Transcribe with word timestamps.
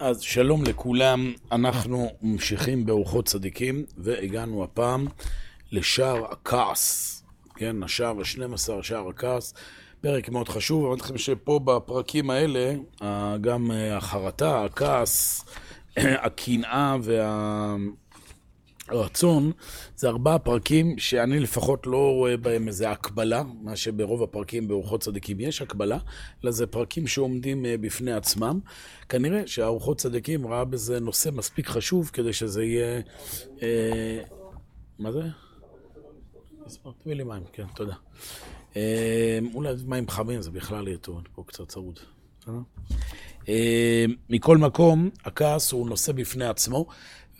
אז 0.00 0.20
שלום 0.20 0.64
לכולם, 0.64 1.32
אנחנו 1.52 2.08
ממשיכים 2.22 2.86
באורחות 2.86 3.26
צדיקים, 3.26 3.84
והגענו 3.98 4.64
הפעם 4.64 5.06
לשער 5.72 6.24
הכעס, 6.30 7.22
כן, 7.56 7.82
השער 7.82 8.18
ה-12, 8.18 8.82
שער 8.82 9.08
הכעס, 9.08 9.54
פרק 10.00 10.28
מאוד 10.28 10.48
חשוב, 10.48 10.92
אני 10.92 11.00
לכם 11.00 11.18
שפה 11.18 11.60
בפרקים 11.64 12.30
האלה, 12.30 12.74
גם 13.40 13.70
החרטה, 13.92 14.64
הכעס, 14.64 15.44
הקנאה 15.96 16.96
וה... 17.02 17.76
רצון, 18.90 19.52
זה 19.96 20.08
ארבעה 20.08 20.38
פרקים 20.38 20.98
שאני 20.98 21.40
לפחות 21.40 21.86
לא 21.86 22.12
רואה 22.12 22.36
בהם 22.36 22.68
איזה 22.68 22.90
הקבלה, 22.90 23.42
מה 23.62 23.76
שברוב 23.76 24.22
הפרקים 24.22 24.68
באורחות 24.68 25.00
צדיקים 25.00 25.40
יש 25.40 25.62
הקבלה, 25.62 25.98
אלא 26.44 26.50
זה 26.50 26.66
פרקים 26.66 27.06
שעומדים 27.06 27.66
אה, 27.66 27.76
בפני 27.80 28.12
עצמם. 28.12 28.60
כנראה 29.08 29.42
שהאורחות 29.46 29.98
צדיקים 29.98 30.46
ראה 30.46 30.64
בזה 30.64 31.00
נושא 31.00 31.30
מספיק 31.32 31.68
חשוב 31.68 32.10
כדי 32.12 32.32
שזה 32.32 32.64
יהיה... 32.64 33.00
אה, 33.62 34.20
מה 34.98 35.12
זה? 35.12 35.22
תביא 37.02 37.14
לי 37.14 37.24
מים, 37.24 37.42
כן, 37.52 37.66
תודה. 37.74 37.94
אה, 38.76 39.38
אולי 39.54 39.74
מים 39.86 40.08
חמים 40.08 40.42
זה 40.42 40.50
בכלל 40.50 40.88
יהיה 40.88 40.98
טוב, 40.98 41.22
פה 41.34 41.44
קצת 41.46 41.68
צרוד. 41.68 41.98
אה, 43.48 44.04
מכל 44.30 44.58
מקום, 44.58 45.10
הכעס 45.24 45.72
הוא 45.72 45.88
נושא 45.88 46.12
בפני 46.12 46.44
עצמו. 46.44 46.86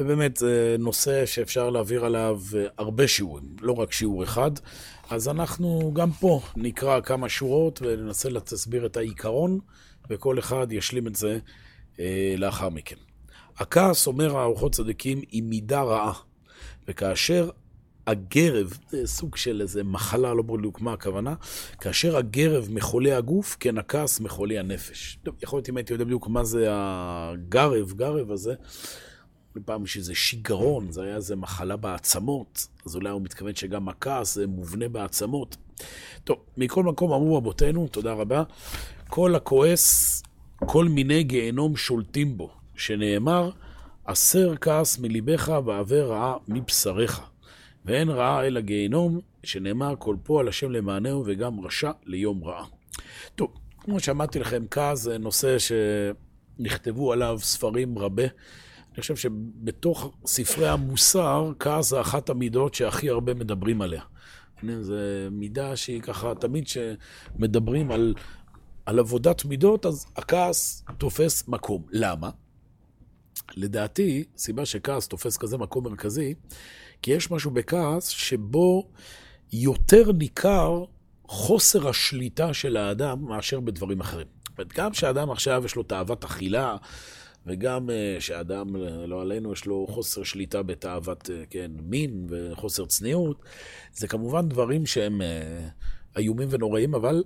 ובאמת 0.00 0.36
זה 0.36 0.76
נושא 0.78 1.26
שאפשר 1.26 1.70
להעביר 1.70 2.04
עליו 2.04 2.40
אה, 2.56 2.66
הרבה 2.78 3.08
שיעורים, 3.08 3.44
לא 3.60 3.72
רק 3.72 3.92
שיעור 3.92 4.24
אחד. 4.24 4.50
אז 5.10 5.28
אנחנו 5.28 5.92
גם 5.94 6.12
פה 6.12 6.40
נקרא 6.56 7.00
כמה 7.00 7.28
שורות 7.28 7.82
וננסה 7.82 8.28
להסביר 8.28 8.86
את 8.86 8.96
העיקרון, 8.96 9.58
וכל 10.10 10.38
אחד 10.38 10.72
ישלים 10.72 11.06
את 11.06 11.16
זה 11.16 11.38
אה, 12.00 12.34
לאחר 12.38 12.68
מכן. 12.68 12.96
הכעס, 13.58 14.06
אומר 14.06 14.36
האורחות 14.36 14.72
צדיקים, 14.72 15.22
היא 15.30 15.42
מידה 15.42 15.82
רעה. 15.82 16.12
וכאשר 16.88 17.50
הגרב, 18.06 18.78
זה 18.88 19.06
סוג 19.06 19.36
של 19.36 19.60
איזה 19.60 19.84
מחלה, 19.84 20.34
לא 20.34 20.42
בדיוק 20.42 20.80
מה 20.80 20.92
הכוונה, 20.92 21.34
כאשר 21.80 22.16
הגרב 22.16 22.68
מחולי 22.70 23.12
הגוף, 23.12 23.56
כן 23.60 23.78
הכעס 23.78 24.20
מחולי 24.20 24.58
הנפש. 24.58 25.18
יכול 25.42 25.56
להיות 25.56 25.68
אם 25.68 25.76
הייתי 25.76 25.92
יודע 25.92 26.04
בדיוק 26.04 26.28
מה 26.28 26.44
זה 26.44 26.66
הגרב, 26.70 27.92
גרב 27.92 28.30
הזה. 28.30 28.54
פעם 29.64 29.84
יש 29.84 29.96
איזה 29.96 30.14
שיגרון, 30.14 30.92
זה 30.92 31.02
היה 31.02 31.16
איזה 31.16 31.36
מחלה 31.36 31.76
בעצמות, 31.76 32.66
אז 32.86 32.96
אולי 32.96 33.10
הוא 33.10 33.22
מתכוון 33.22 33.54
שגם 33.54 33.88
הכעס 33.88 34.34
זה 34.34 34.46
מובנה 34.46 34.88
בעצמות. 34.88 35.56
טוב, 36.24 36.38
מכל 36.56 36.84
מקום 36.84 37.12
אמרו 37.12 37.36
רבותינו, 37.36 37.88
תודה 37.88 38.12
רבה, 38.12 38.42
כל 39.08 39.34
הכועס, 39.34 40.22
כל 40.56 40.84
מיני 40.84 41.22
גיהנום 41.22 41.76
שולטים 41.76 42.36
בו, 42.36 42.50
שנאמר, 42.74 43.50
הסר 44.06 44.54
כעס 44.60 44.98
מליבך 44.98 45.52
ועבר 45.64 46.10
רעה 46.10 46.36
מבשריך. 46.48 47.20
ואין 47.84 48.08
רעה 48.08 48.46
אלא 48.46 48.60
גיהנום, 48.60 49.20
שנאמר, 49.44 49.94
כל 49.98 50.16
פועל 50.22 50.48
השם 50.48 50.70
למענהו 50.70 51.24
וגם 51.26 51.60
רשע 51.60 51.90
ליום 52.06 52.44
רעה. 52.44 52.64
טוב, 53.34 53.52
כמו 53.80 54.00
שאמרתי 54.00 54.38
לכם, 54.38 54.64
כעס 54.70 54.98
זה 55.00 55.18
נושא 55.18 55.56
שנכתבו 55.58 57.12
עליו 57.12 57.38
ספרים 57.42 57.98
רבה. 57.98 58.24
אני 58.94 59.00
חושב 59.00 59.16
שבתוך 59.16 60.16
ספרי 60.26 60.68
המוסר, 60.68 61.52
כעס 61.58 61.88
זה 61.90 62.00
אחת 62.00 62.30
המידות 62.30 62.74
שהכי 62.74 63.10
הרבה 63.10 63.34
מדברים 63.34 63.82
עליה. 63.82 64.02
זו 64.80 64.94
מידה 65.30 65.76
שהיא 65.76 66.02
ככה, 66.02 66.34
תמיד 66.34 66.64
כשמדברים 66.64 67.90
על, 67.90 68.14
על 68.86 68.98
עבודת 68.98 69.44
מידות, 69.44 69.86
אז 69.86 70.06
הכעס 70.16 70.84
תופס 70.98 71.48
מקום. 71.48 71.82
למה? 71.90 72.30
לדעתי, 73.56 74.24
סיבה 74.36 74.66
שכעס 74.66 75.08
תופס 75.08 75.36
כזה 75.36 75.58
מקום 75.58 75.84
מרכזי, 75.84 76.34
כי 77.02 77.10
יש 77.10 77.30
משהו 77.30 77.50
בכעס 77.50 78.08
שבו 78.08 78.90
יותר 79.52 80.12
ניכר 80.12 80.84
חוסר 81.26 81.88
השליטה 81.88 82.54
של 82.54 82.76
האדם 82.76 83.24
מאשר 83.24 83.60
בדברים 83.60 84.00
אחרים. 84.00 84.26
זאת 84.48 84.58
אומרת, 84.58 84.72
גם 84.72 84.90
כשאדם 84.90 85.30
עכשיו 85.30 85.62
יש 85.64 85.76
לו 85.76 85.82
תאוות 85.82 86.24
אכילה, 86.24 86.76
וגם 87.46 87.90
אה, 87.90 88.16
שאדם, 88.20 88.76
לא 89.06 89.22
עלינו, 89.22 89.52
יש 89.52 89.66
לו 89.66 89.86
חוסר 89.90 90.22
שליטה 90.22 90.62
בתאוות, 90.62 91.30
אה, 91.30 91.42
כן, 91.50 91.70
מין 91.82 92.26
וחוסר 92.28 92.86
צניעות, 92.86 93.42
זה 93.92 94.08
כמובן 94.08 94.48
דברים 94.48 94.86
שהם 94.86 95.22
אה, 95.22 95.68
איומים 96.16 96.48
ונוראים, 96.50 96.94
אבל 96.94 97.24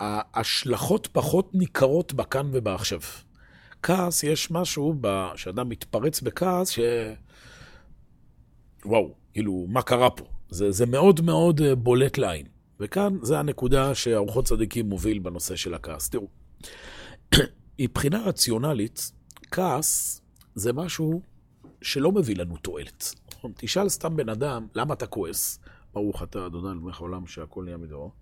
ההשלכות 0.00 1.08
פחות 1.12 1.54
ניכרות 1.54 2.12
בכאן 2.12 2.50
ובעכשיו. 2.52 3.00
כעס, 3.82 4.24
יש 4.24 4.50
משהו, 4.50 4.94
שאדם 5.36 5.68
מתפרץ 5.68 6.20
בכעס, 6.20 6.70
ש... 6.70 6.78
וואו, 8.84 9.14
כאילו, 9.32 9.66
מה 9.68 9.82
קרה 9.82 10.10
פה? 10.10 10.24
זה, 10.50 10.70
זה 10.70 10.86
מאוד 10.86 11.20
מאוד 11.20 11.60
בולט 11.78 12.18
לעין. 12.18 12.46
וכאן 12.80 13.16
זה 13.22 13.38
הנקודה 13.38 13.94
שארוחות 13.94 14.44
צדיקים 14.44 14.88
מוביל 14.88 15.18
בנושא 15.18 15.56
של 15.56 15.74
הכעס. 15.74 16.08
תראו, 16.08 16.28
מבחינה 17.80 18.22
רציונלית, 18.24 19.12
כעס 19.50 20.20
זה 20.54 20.72
משהו 20.72 21.22
שלא 21.82 22.12
מביא 22.12 22.36
לנו 22.36 22.56
תועלת. 22.56 23.14
תשאל 23.56 23.88
סתם 23.88 24.16
בן 24.16 24.28
אדם, 24.28 24.66
למה 24.74 24.94
אתה 24.94 25.06
כועס? 25.06 25.58
ברוך 25.92 26.22
אתה, 26.22 26.46
אדוני 26.46 26.78
אלוהיך 26.78 27.00
העולם 27.00 27.26
שהכל 27.26 27.64
נהיה 27.64 27.76
מדור. 27.76 28.12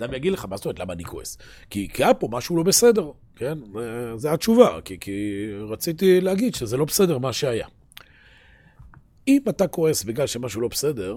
אדם 0.00 0.14
יגיד 0.14 0.32
לך, 0.32 0.44
מה 0.44 0.56
זאת 0.56 0.64
אומרת, 0.64 0.78
למה 0.78 0.92
אני 0.92 1.04
כועס? 1.04 1.38
כי, 1.70 1.88
כי 1.88 2.04
היה 2.04 2.14
פה 2.14 2.28
משהו 2.30 2.56
לא 2.56 2.62
בסדר, 2.62 3.10
כן? 3.36 3.58
זו 4.16 4.28
התשובה, 4.28 4.80
כי, 4.84 4.98
כי 5.00 5.46
רציתי 5.68 6.20
להגיד 6.20 6.54
שזה 6.54 6.76
לא 6.76 6.84
בסדר 6.84 7.18
מה 7.18 7.32
שהיה. 7.32 7.66
אם 9.28 9.42
אתה 9.48 9.68
כועס 9.68 10.04
בגלל 10.04 10.26
שמשהו 10.26 10.60
לא 10.60 10.68
בסדר, 10.68 11.16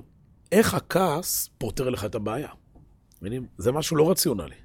איך 0.52 0.74
הכעס 0.74 1.50
פותר 1.58 1.90
לך 1.90 2.06
את 2.06 2.16
הבעיה? 2.16 2.50
מבינים? 3.22 3.48
זה 3.58 3.72
משהו 3.72 3.98
לא 3.98 4.12
רציונלי. 4.12 4.56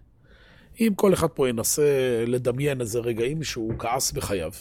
אם 0.80 0.92
כל 0.96 1.14
אחד 1.14 1.28
פה 1.28 1.48
ינסה 1.48 2.24
לדמיין 2.26 2.80
איזה 2.80 2.98
רגעים 2.98 3.42
שהוא 3.42 3.74
כעס 3.78 4.12
בחייו, 4.12 4.52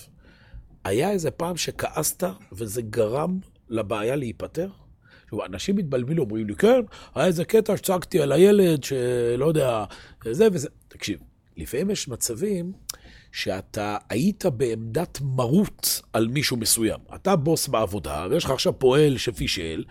היה 0.84 1.12
איזה 1.12 1.31
פעם 1.31 1.57
שכעסת 1.57 2.24
וזה 2.51 2.81
גרם 2.81 3.40
לבעיה 3.69 4.16
להיפטר? 4.16 4.69
אנשים 5.46 5.75
מתבלבלו, 5.75 6.24
אומרים 6.24 6.47
לי, 6.47 6.56
כן, 6.56 6.81
היה 7.16 7.25
איזה 7.25 7.46
קטע 7.46 7.78
שצעקתי 7.78 8.22
על 8.22 8.31
הילד, 8.31 8.84
שלא 8.84 9.46
יודע, 9.46 9.85
זה 10.31 10.47
וזה. 10.51 10.69
תקשיב, 10.88 11.19
לפעמים 11.57 11.90
יש 11.90 12.07
מצבים 12.07 12.72
שאתה 13.31 13.97
היית 14.09 14.45
בעמדת 14.45 15.19
מרות 15.22 16.01
על 16.13 16.28
מישהו 16.28 16.57
מסוים. 16.57 17.00
אתה 17.16 17.35
בוס 17.35 17.68
בעבודה, 17.68 18.28
ויש 18.30 18.45
לך 18.45 18.51
עכשיו 18.51 18.80
פועל 18.80 19.18
שפישל, 19.18 19.84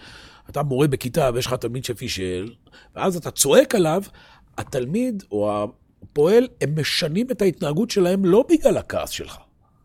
אתה 0.49 0.63
מורה 0.63 0.89
בכיתה 0.89 1.31
ויש 1.35 1.47
לך 1.47 1.55
תלמיד 1.55 1.85
שפישל, 1.85 2.55
ואז 2.97 3.17
אתה 3.17 3.31
צועק 3.31 3.75
עליו, 3.75 4.03
התלמיד 4.59 5.23
או 5.31 5.73
פועל, 6.13 6.49
הם 6.61 6.81
משנים 6.81 7.27
את 7.31 7.43
ההתנהגות 7.43 7.91
שלהם 7.91 8.25
לא 8.25 8.45
בגלל 8.49 8.77
הכעס 8.77 9.11
שלך, 9.11 9.37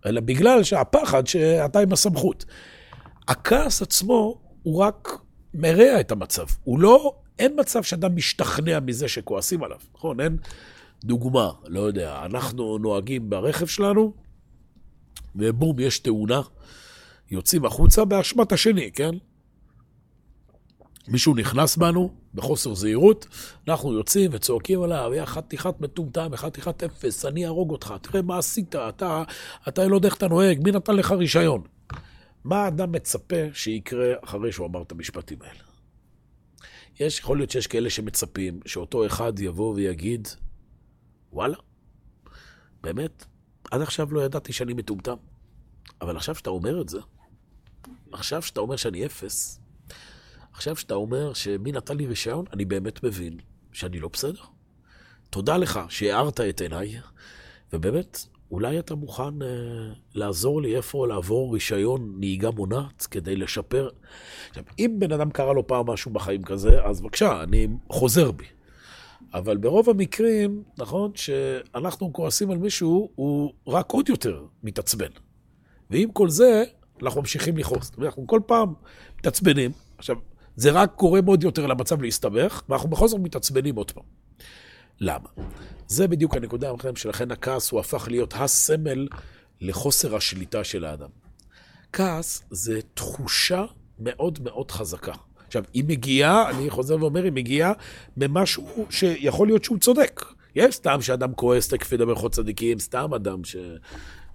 אלא 0.05 0.21
בגלל 0.21 0.63
שהפחד 0.63 1.27
שאתה 1.27 1.79
עם 1.79 1.93
הסמכות. 1.93 2.45
הכעס 3.27 3.81
עצמו 3.81 4.41
הוא 4.63 4.83
רק 4.83 5.19
מרע 5.53 5.99
את 5.99 6.11
המצב. 6.11 6.45
הוא 6.63 6.79
לא, 6.79 7.15
אין 7.39 7.59
מצב 7.59 7.83
שאדם 7.83 8.15
משתכנע 8.15 8.79
מזה 8.79 9.07
שכועסים 9.07 9.63
עליו, 9.63 9.79
נכון? 9.95 10.19
אין 10.19 10.37
דוגמה, 11.03 11.51
לא 11.67 11.79
יודע, 11.79 12.21
אנחנו 12.25 12.77
נוהגים 12.77 13.29
ברכב 13.29 13.65
שלנו, 13.65 14.13
ובום, 15.35 15.79
יש 15.79 15.99
תאונה, 15.99 16.41
יוצאים 17.31 17.65
החוצה 17.65 18.05
באשמת 18.05 18.51
השני, 18.51 18.91
כן? 18.91 19.15
מישהו 21.07 21.35
נכנס 21.35 21.77
בנו 21.77 22.13
בחוסר 22.33 22.73
זהירות, 22.73 23.27
אנחנו 23.67 23.93
יוצאים 23.93 24.29
וצועקים 24.33 24.81
עליו, 24.81 25.11
יא 25.15 25.25
חתיכת 25.25 25.81
מטומטם, 25.81 26.35
חתיכת 26.35 26.83
אפס, 26.83 27.25
אני 27.25 27.45
אהרוג 27.45 27.71
אותך, 27.71 27.93
תראה 28.01 28.21
מה 28.21 28.37
עשית, 28.37 28.75
אתה, 28.75 29.23
אתה 29.67 29.87
לא 29.87 29.95
יודע 29.95 30.07
איך 30.07 30.15
אתה 30.17 30.27
נוהג, 30.27 30.59
מי 30.63 30.71
נתן 30.71 30.95
לך 30.95 31.11
רישיון? 31.11 31.61
מה 32.43 32.63
האדם 32.63 32.91
מצפה 32.91 33.35
שיקרה 33.53 34.13
אחרי 34.23 34.51
שהוא 34.51 34.67
אמר 34.67 34.81
את 34.81 34.91
המשפטים 34.91 35.37
האלה? 35.41 35.59
יש, 36.99 37.19
יכול 37.19 37.37
להיות 37.37 37.51
שיש 37.51 37.67
כאלה 37.67 37.89
שמצפים 37.89 38.59
שאותו 38.65 39.05
אחד 39.05 39.39
יבוא 39.39 39.73
ויגיד, 39.75 40.27
וואלה, 41.31 41.57
באמת, 42.81 43.25
עד 43.71 43.81
עכשיו 43.81 44.13
לא 44.13 44.21
ידעתי 44.21 44.53
שאני 44.53 44.73
מטומטם, 44.73 45.15
אבל 46.01 46.17
עכשיו 46.17 46.35
שאתה 46.35 46.49
אומר 46.49 46.81
את 46.81 46.89
זה, 46.89 46.99
עכשיו 48.11 48.41
שאתה 48.41 48.59
אומר 48.59 48.75
שאני 48.75 49.05
אפס, 49.05 49.59
עכשיו 50.57 50.75
שאתה 50.75 50.93
אומר 50.93 51.33
שמי 51.33 51.71
נתן 51.71 51.97
לי 51.97 52.05
רישיון, 52.05 52.45
אני 52.53 52.65
באמת 52.65 53.03
מבין 53.03 53.37
שאני 53.73 53.99
לא 53.99 54.09
בסדר. 54.13 54.41
תודה 55.29 55.57
לך 55.57 55.79
שהארת 55.89 56.39
את 56.41 56.61
עיניי, 56.61 56.99
ובאמת, 57.73 58.19
אולי 58.51 58.79
אתה 58.79 58.95
מוכן 58.95 59.41
אה, 59.41 59.47
לעזור 60.15 60.61
לי 60.61 60.75
איפה 60.75 61.07
לעבור 61.07 61.53
רישיון 61.53 62.15
נהיגה 62.19 62.51
מונעת 62.51 63.07
כדי 63.11 63.35
לשפר. 63.35 63.89
עכשיו, 64.49 64.63
אם 64.79 64.95
בן 64.99 65.11
אדם 65.11 65.31
קרה 65.31 65.53
לו 65.53 65.67
פעם 65.67 65.89
משהו 65.89 66.11
בחיים 66.11 66.43
כזה, 66.43 66.83
אז 66.83 67.01
בבקשה, 67.01 67.43
אני 67.43 67.67
חוזר 67.89 68.31
בי. 68.31 68.45
אבל 69.33 69.57
ברוב 69.57 69.89
המקרים, 69.89 70.63
נכון, 70.77 71.11
שאנחנו 71.15 72.13
כועסים 72.13 72.51
על 72.51 72.57
מישהו, 72.57 73.11
הוא 73.15 73.53
רק 73.67 73.91
עוד 73.91 74.09
יותר 74.09 74.45
מתעצבן. 74.63 75.11
ועם 75.89 76.11
כל 76.11 76.29
זה, 76.29 76.63
אנחנו 77.01 77.21
ממשיכים 77.21 77.57
לכעוס. 77.57 77.91
אנחנו 78.01 78.27
כל 78.27 78.39
פעם 78.45 78.73
מתעצבנים. 79.19 79.71
עכשיו, 79.97 80.15
זה 80.57 80.71
רק 80.71 80.95
גורם 80.97 81.25
עוד 81.25 81.43
יותר 81.43 81.65
למצב 81.65 82.01
להסתבך, 82.01 82.61
ואנחנו 82.69 82.89
בכל 82.89 83.07
זאת 83.07 83.19
מתעצבנים 83.19 83.75
עוד 83.75 83.91
פעם. 83.91 84.03
למה? 84.99 85.29
זה 85.87 86.07
בדיוק 86.07 86.35
הנקודה 86.35 86.69
המחלם 86.69 86.95
שלכן 86.95 87.31
הכעס 87.31 87.71
הוא 87.71 87.79
הפך 87.79 88.07
להיות 88.07 88.33
הסמל 88.37 89.07
לחוסר 89.61 90.15
השליטה 90.15 90.63
של 90.63 90.85
האדם. 90.85 91.09
כעס 91.93 92.43
זה 92.51 92.79
תחושה 92.93 93.65
מאוד 93.99 94.39
מאוד 94.43 94.71
חזקה. 94.71 95.13
עכשיו, 95.47 95.63
היא 95.73 95.83
מגיעה, 95.87 96.49
אני 96.49 96.69
חוזר 96.69 96.97
ואומר, 96.99 97.23
היא 97.23 97.31
מגיעה 97.31 97.73
ממשהו 98.17 98.85
שיכול 98.89 99.47
להיות 99.47 99.63
שהוא 99.63 99.77
צודק. 99.77 100.25
יש 100.55 100.75
סתם 100.75 101.01
שאדם 101.01 101.33
כועס, 101.33 101.67
תכף 101.67 101.91
ידבר 101.91 102.15
חוד 102.15 102.33
צדיקים, 102.33 102.79
סתם 102.79 103.13
אדם 103.13 103.43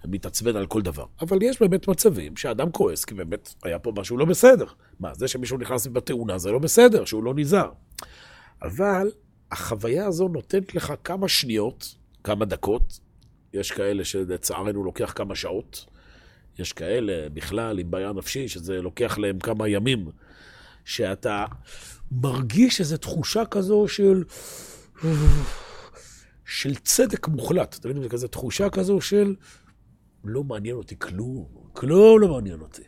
שמתעצבן 0.03 0.57
על 0.57 0.67
כל 0.67 0.83
דבר. 0.83 1.05
אבל 1.21 1.43
יש 1.43 1.61
באמת 1.61 1.89
מצבים 1.89 2.37
שאדם 2.37 2.71
כועס, 2.71 3.05
כי 3.05 3.15
באמת 3.15 3.55
היה 3.63 3.79
פה 3.79 3.93
משהו 3.97 4.17
לא 4.17 4.25
בסדר. 4.25 4.67
מה, 5.01 5.15
זה 5.15 5.29
שמישהו 5.29 5.59
נכנס 5.59 5.87
בתאונה 5.87 6.39
זה 6.39 6.51
לא 6.51 6.59
בסדר, 6.59 7.05
שהוא 7.05 7.25
לא 7.25 7.35
נזהר. 7.35 7.71
אבל 8.63 9.11
החוויה 9.51 10.07
הזו 10.07 10.29
נותנת 10.29 10.75
לך 10.75 10.93
כמה 11.05 11.29
שניות, 11.29 11.95
כמה 12.25 12.45
דקות, 12.45 13.01
יש 13.53 13.71
כאלה 13.71 14.05
שלצערנו 14.05 14.85
לוקח 14.85 15.13
כמה 15.17 15.35
שעות, 15.35 15.87
יש 16.59 16.73
כאלה 16.73 17.29
בכלל 17.29 17.79
עם 17.79 17.91
בעיה 17.91 18.13
נפשית 18.13 18.51
שזה 18.51 18.83
לוקח 18.83 19.19
להם 19.19 19.39
כמה 19.39 19.69
ימים, 19.69 20.11
שאתה 20.85 21.45
מרגיש 22.13 22.81
איזו 22.81 22.97
תחושה 22.97 23.45
כזו 23.45 23.89
של... 23.89 24.25
של 26.45 26.75
צדק 26.75 27.29
מוחלט. 27.29 27.77
אתה 27.81 27.89
מבין? 27.89 28.09
כזו 28.09 28.29
תחושה 28.29 28.71
כזו 28.71 29.01
של 29.01 29.35
לא 30.25 30.45
מעניין 30.45 30.77
אותי 30.77 30.99
כלום, 30.99 31.47
כלום 31.73 32.21
לא 32.21 32.29
מעניין 32.29 32.61
אותי. 32.61 32.83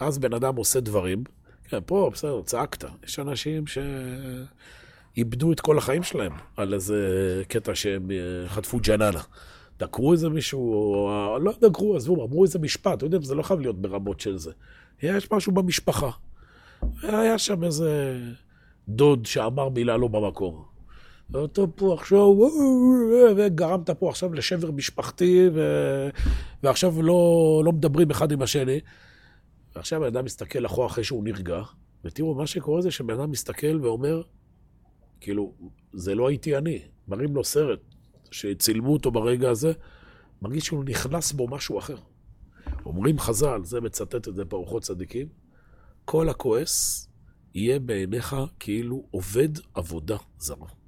ואז 0.00 0.18
בן 0.18 0.34
אדם 0.34 0.56
עושה 0.56 0.80
דברים, 0.80 1.24
כן, 1.68 1.78
פה, 1.86 2.10
בסדר, 2.12 2.42
צעקת. 2.42 2.84
יש 3.04 3.18
אנשים 3.18 3.66
ש... 3.66 3.78
איבדו 5.16 5.52
את 5.52 5.60
כל 5.60 5.78
החיים 5.78 6.02
שלהם 6.02 6.32
על 6.56 6.74
איזה 6.74 7.42
קטע 7.48 7.74
שהם 7.74 8.10
אה, 8.10 8.48
חטפו 8.48 8.78
ג'ננה. 8.82 9.20
דקרו 9.78 10.12
איזה 10.12 10.28
מישהו, 10.28 10.84
או 10.84 11.38
לא 11.38 11.52
דקרו, 11.60 11.96
עזבו, 11.96 12.24
אמרו 12.24 12.44
איזה 12.44 12.58
משפט, 12.58 12.98
אתה 12.98 13.06
יודע, 13.06 13.18
זה 13.22 13.34
לא 13.34 13.42
חייב 13.42 13.60
להיות 13.60 13.82
ברמות 13.82 14.20
של 14.20 14.38
זה. 14.38 14.52
יש 15.02 15.32
משהו 15.32 15.52
במשפחה. 15.52 16.10
היה 17.02 17.38
שם 17.38 17.64
איזה 17.64 18.20
דוד 18.88 19.26
שאמר 19.26 19.68
מילה 19.68 19.96
לא 19.96 20.08
במקום. 20.08 20.64
ואתה 21.32 21.66
פה 21.66 21.94
עכשיו, 21.94 22.26
וגרמת 23.36 23.90
פה 23.90 24.08
עכשיו 24.08 24.32
לשבר 24.32 24.70
משפחתי, 24.70 25.48
ו... 25.54 25.60
ועכשיו 26.62 27.02
לא, 27.02 27.62
לא 27.64 27.72
מדברים 27.72 28.10
אחד 28.10 28.32
עם 28.32 28.42
השני. 28.42 28.80
ועכשיו 29.76 30.04
הבן 30.04 30.16
אדם 30.16 30.24
מסתכל 30.24 30.66
אחורה 30.66 30.86
אחרי 30.86 31.04
שהוא 31.04 31.24
נרגע, 31.24 31.62
ותראו, 32.04 32.34
מה 32.34 32.46
שקורה 32.46 32.82
זה 32.82 32.90
שבן 32.90 33.20
אדם 33.20 33.30
מסתכל 33.30 33.80
ואומר, 33.82 34.22
כאילו, 35.20 35.54
זה 35.92 36.14
לא 36.14 36.28
הייתי 36.28 36.56
אני. 36.56 36.82
מראים 37.08 37.34
לו 37.34 37.44
סרט 37.44 37.80
שצילמו 38.30 38.92
אותו 38.92 39.10
ברגע 39.10 39.50
הזה, 39.50 39.72
מרגיש 40.42 40.66
שהוא 40.66 40.84
נכנס 40.84 41.32
בו 41.32 41.48
משהו 41.48 41.78
אחר. 41.78 41.96
אומרים 42.86 43.18
חז"ל, 43.18 43.60
זה 43.64 43.80
מצטט 43.80 44.28
את 44.28 44.34
זה 44.34 44.44
בארוחות 44.44 44.82
צדיקים, 44.82 45.28
כל 46.04 46.28
הכועס 46.28 47.08
יהיה 47.54 47.78
בעיניך 47.78 48.36
כאילו 48.58 49.06
עובד 49.10 49.48
עבודה 49.74 50.16
זרה. 50.38 50.79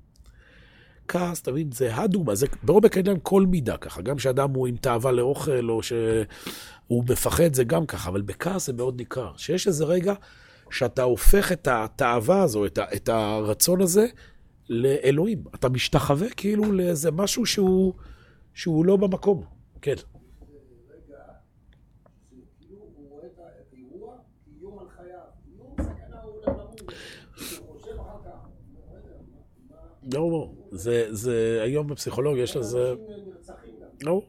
כעס, 1.12 1.40
אתה 1.40 1.52
מבין, 1.52 1.72
זה 1.72 1.96
הדוגמה, 1.96 2.34
זה 2.34 2.46
ברוב 2.62 2.82
העניין 2.96 3.16
כל 3.22 3.46
מידה 3.46 3.76
ככה, 3.76 4.02
גם 4.02 4.16
כשאדם 4.16 4.50
הוא 4.50 4.66
עם 4.66 4.76
תאווה 4.76 5.12
לאוכל, 5.12 5.70
או 5.70 5.82
שהוא 5.82 7.04
מפחד, 7.08 7.54
זה 7.54 7.64
גם 7.64 7.86
ככה, 7.86 8.10
אבל 8.10 8.20
בכעס 8.22 8.66
זה 8.66 8.72
מאוד 8.72 8.96
ניכר. 8.96 9.32
שיש 9.36 9.66
איזה 9.66 9.84
רגע 9.84 10.14
שאתה 10.70 11.02
הופך 11.02 11.52
את 11.52 11.68
התאווה 11.70 12.42
הזו, 12.42 12.66
את, 12.66 12.78
ה, 12.78 12.84
את 12.94 13.08
הרצון 13.08 13.80
הזה, 13.80 14.06
לאלוהים. 14.68 15.44
אתה 15.54 15.68
משתחווה 15.68 16.28
כאילו 16.30 16.72
לאיזה 16.72 17.10
משהו 17.10 17.46
שהוא, 17.46 17.92
שהוא 18.54 18.86
לא 18.86 18.96
במקום. 18.96 19.44
כן. 19.82 19.94
לא, 30.12 30.30
לא, 30.30 30.61
זה, 30.72 31.06
זה, 31.10 31.60
היום 31.62 31.86
בפסיכולוגיה 31.86 32.42
יש 32.42 32.56
לזה... 32.56 32.94
לא, 34.02 34.22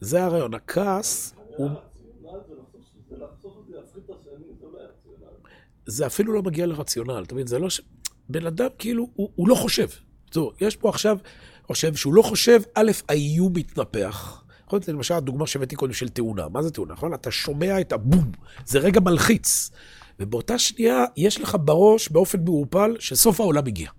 זה 0.00 0.24
הרעיון. 0.24 0.54
הכעס 0.54 1.34
הוא... 1.56 1.70
זה 5.86 6.06
אפילו 6.06 6.32
לא 6.32 6.42
מגיע 6.42 6.66
לרציונל, 6.66 7.22
אתה 7.22 7.34
מבין? 7.34 7.46
זה 7.46 7.58
לא 7.58 7.70
ש... 7.70 7.80
בן 8.28 8.46
אדם 8.46 8.68
כאילו, 8.78 9.08
הוא, 9.14 9.30
הוא 9.34 9.48
לא 9.48 9.54
חושב. 9.54 9.88
זו, 10.32 10.52
יש 10.60 10.76
פה 10.76 10.88
עכשיו, 10.88 11.18
חושב 11.66 11.94
שהוא 11.94 12.14
לא 12.14 12.22
חושב, 12.22 12.62
א', 12.74 12.90
האיום 13.08 13.52
מתנפח. 13.56 14.44
יכול 14.66 14.76
להיות, 14.76 14.88
למשל, 14.88 15.14
הדוגמה 15.14 15.46
שהבאתי 15.46 15.76
קודם 15.76 15.92
של 15.92 16.08
תאונה. 16.08 16.48
מה 16.48 16.62
זה 16.62 16.70
תאונה? 16.70 16.92
נכון? 16.92 17.14
אתה 17.14 17.30
שומע 17.30 17.80
את 17.80 17.92
הבום, 17.92 18.32
זה 18.66 18.78
רגע 18.78 19.00
מלחיץ. 19.00 19.70
ובאותה 20.20 20.58
שנייה, 20.58 21.04
יש 21.16 21.40
לך 21.40 21.56
בראש, 21.60 22.08
באופן 22.08 22.44
מעורפל, 22.44 22.96
שסוף 22.98 23.40
העולם 23.40 23.66
הגיע. 23.66 23.90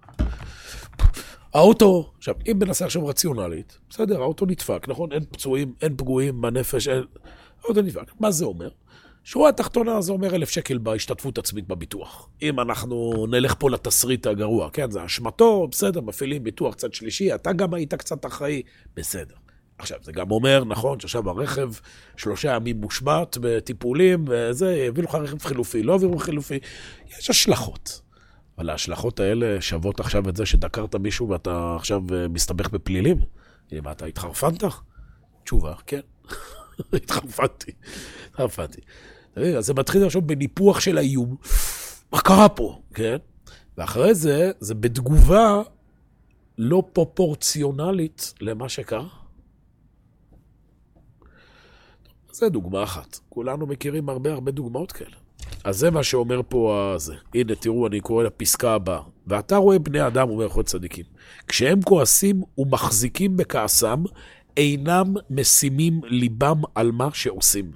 האוטו, 1.53 2.11
עכשיו, 2.17 2.35
אם 2.51 2.59
ננסה 2.63 2.85
עכשיו 2.85 3.07
רציונלית, 3.07 3.77
בסדר, 3.89 4.21
האוטו 4.21 4.45
נדפק, 4.45 4.85
נכון? 4.89 5.11
אין 5.11 5.23
פצועים, 5.31 5.73
אין 5.81 5.97
פגועים 5.97 6.41
בנפש, 6.41 6.87
אין... 6.87 7.03
האוטו 7.63 7.81
נדפק. 7.81 8.11
מה 8.19 8.31
זה 8.31 8.45
אומר? 8.45 8.69
שורה 9.23 9.49
התחתונה 9.49 10.01
זה 10.01 10.11
אומר 10.11 10.35
אלף 10.35 10.49
שקל 10.49 10.77
בהשתתפות 10.77 11.37
עצמית 11.37 11.67
בביטוח. 11.67 12.29
אם 12.41 12.59
אנחנו 12.59 13.25
נלך 13.29 13.55
פה 13.59 13.69
לתסריט 13.69 14.27
הגרוע, 14.27 14.69
כן, 14.69 14.91
זה 14.91 15.05
אשמתו, 15.05 15.67
בסדר, 15.71 16.01
מפעילים 16.01 16.43
ביטוח 16.43 16.75
צד 16.75 16.93
שלישי, 16.93 17.35
אתה 17.35 17.53
גם 17.53 17.73
היית 17.73 17.93
קצת 17.93 18.25
אחראי, 18.25 18.61
בסדר. 18.95 19.35
עכשיו, 19.77 19.97
זה 20.01 20.11
גם 20.11 20.31
אומר, 20.31 20.63
נכון, 20.65 20.99
שעכשיו 20.99 21.29
הרכב 21.29 21.71
שלושה 22.17 22.55
ימים 22.55 22.81
מושבת 22.81 23.37
בטיפולים, 23.41 24.25
וזה, 24.27 24.85
הביאו 24.87 25.05
לך 25.05 25.15
רכב 25.15 25.41
חילופי, 25.41 25.83
לא 25.83 25.95
הביאו 25.95 26.17
חילופי, 26.17 26.59
יש 27.19 27.29
השלכות. 27.29 28.02
אבל 28.57 28.69
ההשלכות 28.69 29.19
האלה 29.19 29.61
שוות 29.61 29.99
עכשיו 29.99 30.29
את 30.29 30.35
זה 30.35 30.45
שדקרת 30.45 30.95
מישהו 30.95 31.29
ואתה 31.29 31.75
עכשיו 31.75 32.01
אה, 32.13 32.27
מסתבך 32.27 32.69
בפלילים? 32.69 33.17
אם 33.71 33.91
אתה 33.91 34.05
התחרפנת? 34.05 34.63
תשובה, 35.43 35.73
כן. 35.87 35.99
התחרפנתי, 36.93 37.71
התחרפנתי. 38.29 38.81
אז 39.35 39.65
זה 39.65 39.73
מתחיל 39.73 40.05
עכשיו 40.05 40.21
בניפוח 40.21 40.79
של 40.79 40.97
האיום. 40.97 41.35
מה 42.11 42.21
קרה 42.21 42.49
פה, 42.49 42.81
כן? 42.93 43.17
ואחרי 43.77 44.15
זה, 44.15 44.51
זה 44.59 44.75
בתגובה 44.75 45.61
לא 46.57 46.83
פרופורציונלית 46.93 48.33
למה 48.41 48.69
שקרה. 48.69 49.07
זה 52.31 52.49
דוגמה 52.49 52.83
אחת. 52.83 53.19
כולנו 53.29 53.65
מכירים 53.65 54.09
הרבה 54.09 54.33
הרבה 54.33 54.51
דוגמאות 54.51 54.91
כאלה. 54.91 55.15
אז 55.63 55.77
זה 55.77 55.91
מה 55.91 56.03
שאומר 56.03 56.41
פה 56.49 56.91
הזה. 56.95 57.15
הנה, 57.35 57.55
תראו, 57.55 57.87
אני 57.87 57.99
קורא 57.99 58.23
לפסקה 58.23 58.73
הבאה. 58.73 59.01
ואתה 59.27 59.57
רואה 59.57 59.79
בני 59.79 60.07
אדם, 60.07 60.29
אומר 60.29 60.45
יכול 60.45 60.63
צדיקים, 60.63 61.05
כשהם 61.47 61.81
כועסים 61.81 62.41
ומחזיקים 62.57 63.37
בכעסם, 63.37 64.03
אינם 64.57 65.13
משימים 65.29 66.01
ליבם 66.03 66.61
על 66.75 66.91
מה 66.91 67.09
שעושים. 67.13 67.71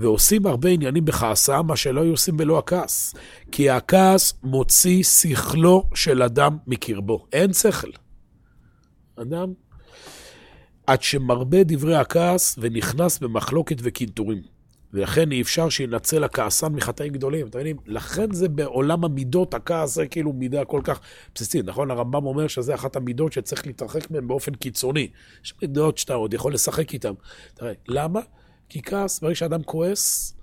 ועושים 0.00 0.46
הרבה 0.46 0.68
עניינים 0.68 1.04
בכעסם, 1.04 1.66
מה 1.66 1.76
שלא 1.76 2.00
היו 2.00 2.10
עושים 2.10 2.36
בלא 2.36 2.58
הכעס. 2.58 3.14
כי 3.52 3.70
הכעס 3.70 4.34
מוציא 4.42 5.02
שכלו 5.02 5.88
של 5.94 6.22
אדם 6.22 6.56
מקרבו. 6.66 7.26
אין 7.32 7.52
שכל. 7.52 7.90
אדם, 9.16 9.52
עד 10.86 11.02
שמרבה 11.02 11.64
דברי 11.64 11.96
הכעס 11.96 12.58
ונכנס 12.58 13.18
במחלוקת 13.18 13.76
וקנטורים. 13.82 14.53
ולכן 14.94 15.32
אי 15.32 15.42
אפשר 15.42 15.68
שינצל 15.68 16.24
הכעסן 16.24 16.72
מחטאים 16.72 17.12
גדולים. 17.12 17.46
אתם 17.46 17.58
מבינים? 17.58 17.76
לכן 17.86 18.32
זה 18.32 18.48
בעולם 18.48 19.04
המידות, 19.04 19.54
הכעס 19.54 19.94
זה 19.94 20.06
כאילו 20.06 20.32
מידה 20.32 20.64
כל 20.64 20.80
כך 20.84 21.00
בסיסית. 21.34 21.64
נכון? 21.64 21.90
הרמב"ם 21.90 22.26
אומר 22.26 22.46
שזה 22.46 22.74
אחת 22.74 22.96
המידות 22.96 23.32
שצריך 23.32 23.66
להתרחק 23.66 24.10
מהן 24.10 24.28
באופן 24.28 24.54
קיצוני. 24.54 25.08
יש 25.44 25.54
מידות 25.62 25.98
שאתה 25.98 26.14
עוד 26.14 26.34
יכול 26.34 26.54
לשחק 26.54 26.92
איתן. 26.92 27.12
תראה, 27.54 27.72
למה? 27.88 28.20
כי 28.68 28.82
כעס, 28.82 29.20
ברגע 29.20 29.34
שאדם 29.34 29.62
כועס, 29.62 30.36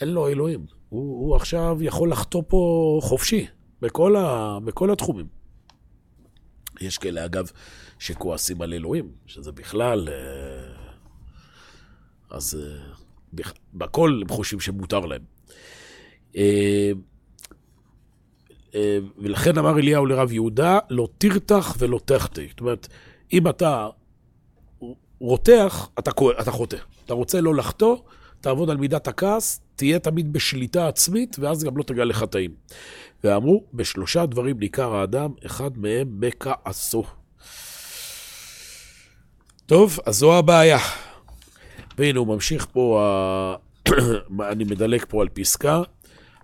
אין 0.00 0.08
לו 0.08 0.28
אלוהים. 0.28 0.66
הוא, 0.88 1.26
הוא 1.26 1.36
עכשיו 1.36 1.78
יכול 1.80 2.10
לחטוא 2.10 2.42
פה 2.48 2.98
חופשי, 3.02 3.46
בכל, 3.82 4.16
ה, 4.16 4.58
בכל 4.64 4.92
התחומים. 4.92 5.26
יש 6.80 6.98
כאלה, 6.98 7.24
אגב, 7.24 7.50
שכועסים 7.98 8.62
על 8.62 8.74
אלוהים, 8.74 9.12
שזה 9.26 9.52
בכלל... 9.52 10.08
אה, 10.08 10.74
אז 12.30 12.58
אה, 12.62 12.94
בכל 13.74 14.20
הם 14.22 14.28
חושבים 14.28 14.60
שמותר 14.60 15.00
להם. 15.00 15.22
אה, 16.36 16.92
אה, 18.74 18.98
ולכן 19.18 19.58
אמר 19.58 19.78
אליהו 19.78 20.06
לרב 20.06 20.32
יהודה, 20.32 20.78
לא 20.90 21.08
תרתח 21.18 21.76
ולא 21.78 22.00
תחטא. 22.04 22.42
זאת 22.50 22.60
אומרת, 22.60 22.88
אם 23.32 23.48
אתה 23.48 23.88
רותח, 25.20 25.88
אתה, 25.98 26.10
אתה 26.40 26.50
חוטא. 26.50 26.76
אתה 27.04 27.14
רוצה 27.14 27.40
לא 27.40 27.54
לחטוא, 27.54 27.96
תעבוד 28.40 28.70
על 28.70 28.76
מידת 28.76 29.08
הכעס, 29.08 29.60
תהיה 29.76 29.98
תמיד 29.98 30.32
בשליטה 30.32 30.88
עצמית, 30.88 31.36
ואז 31.38 31.64
גם 31.64 31.76
לא 31.76 31.82
תגלה 31.82 32.04
לחטאים. 32.04 32.50
ואמרו, 33.24 33.64
בשלושה 33.74 34.26
דברים 34.26 34.58
ניכר 34.58 34.94
האדם, 34.94 35.30
אחד 35.46 35.78
מהם 35.78 36.20
בכעסו. 36.20 37.04
טוב, 39.66 39.98
אז 40.06 40.16
זו 40.16 40.38
הבעיה. 40.38 40.78
והנה, 42.00 42.18
הוא 42.18 42.26
ממשיך 42.26 42.66
פה, 42.72 43.02
אני 44.50 44.64
מדלג 44.64 45.04
פה 45.08 45.22
על 45.22 45.28
פסקה, 45.28 45.82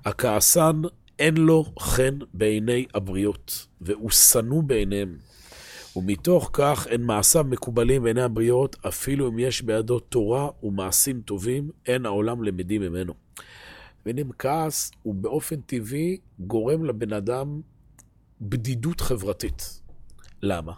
הכעסן 0.04 0.82
אין 1.18 1.36
לו 1.36 1.64
חן 1.78 2.18
בעיני 2.34 2.86
הבריות, 2.94 3.66
והוא 3.80 4.10
שנוא 4.10 4.62
בעיניהם. 4.62 5.16
ומתוך 5.96 6.50
כך 6.52 6.86
אין 6.90 7.02
מעשיו 7.02 7.44
מקובלים 7.44 8.02
בעיני 8.02 8.22
הבריות, 8.22 8.76
אפילו 8.88 9.28
אם 9.28 9.38
יש 9.38 9.62
בידו 9.62 9.98
תורה 9.98 10.48
ומעשים 10.62 11.20
טובים, 11.20 11.70
אין 11.86 12.06
העולם 12.06 12.42
למדים 12.42 12.82
ממנו. 12.82 13.14
מבינים, 14.00 14.30
כעס 14.38 14.90
הוא 15.02 15.14
באופן 15.14 15.60
טבעי 15.60 16.18
גורם 16.38 16.84
לבן 16.84 17.12
אדם 17.12 17.60
בדידות 18.40 19.00
חברתית. 19.00 19.80
למה? 20.42 20.72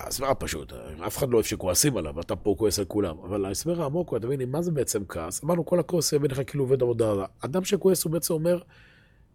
ההסבר 0.00 0.32
פשוט, 0.38 0.72
אף 1.06 1.18
אחד 1.18 1.30
לא 1.30 1.34
אוהב 1.34 1.46
שכועסים 1.46 1.96
עליו, 1.96 2.20
אתה 2.20 2.36
פה 2.36 2.54
כועס 2.58 2.78
על 2.78 2.84
כולם. 2.84 3.16
אבל 3.18 3.44
ההסבר 3.44 3.82
העמוק 3.82 4.14
אתה 4.16 4.26
מבין, 4.26 4.50
מה 4.50 4.62
זה 4.62 4.72
בעצם 4.72 5.04
כעס? 5.08 5.44
אמרנו, 5.44 5.66
כל 5.66 5.80
הכועס 5.80 6.12
יהיה 6.12 6.20
ביניך 6.20 6.40
כאילו 6.46 6.64
עובד 6.64 6.82
עבודה 6.82 7.12
רע. 7.12 7.26
אדם 7.40 7.64
שכועס 7.64 8.04
הוא 8.04 8.12
בעצם 8.12 8.34
אומר, 8.34 8.62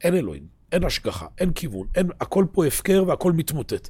אין 0.04 0.16
אלוהים, 0.16 0.48
אין 0.72 0.84
השגחה, 0.84 1.28
אין 1.38 1.54
כיוון, 1.54 1.88
אין, 1.96 2.08
הכל 2.22 2.46
פה 2.52 2.66
הפקר 2.66 3.04
והכל 3.08 3.32
מתמוטט. 3.32 3.90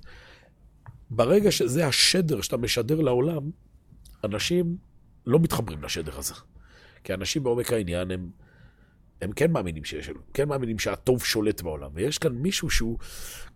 ברגע 1.10 1.52
שזה 1.52 1.88
השדר 1.88 2.42
שאתה 2.42 2.58
משדר 2.58 3.02
לעולם, 3.02 3.50
אנשים 4.24 4.78
לא 5.26 5.40
מתחברים 5.40 5.84
לשדר 5.84 6.18
הזה. 6.18 6.34
כי 7.04 7.14
אנשים 7.14 7.44
בעומק 7.44 7.74
העניין 7.74 8.12
הם, 8.12 8.30
הם 9.22 9.32
כן 9.32 9.52
מאמינים 9.52 9.84
שיש 9.84 10.10
אלוהים, 10.10 10.26
כן 10.34 10.50
מאמינים 10.50 10.80
שהטוב 10.80 11.24
שולט 11.24 11.62
בעולם. 11.62 11.92
ויש 11.94 12.18
כאן 12.18 12.32
מישהו 12.32 12.70
שהוא 12.70 12.98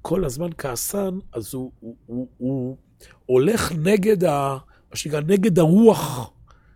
כל 0.02 0.26
הזמן 0.26 0.50
כעסן, 0.58 1.20
אז 1.32 1.54
הוא, 1.54 1.72
הוא, 1.80 1.96
הוא, 2.06 2.28
הוא 2.38 2.78
הולך 3.26 3.72
נגד, 3.72 4.24
ה, 4.24 4.58
מה 4.90 4.96
שנקרא, 4.96 5.22
נגד 5.22 5.60
הרוח 5.60 6.32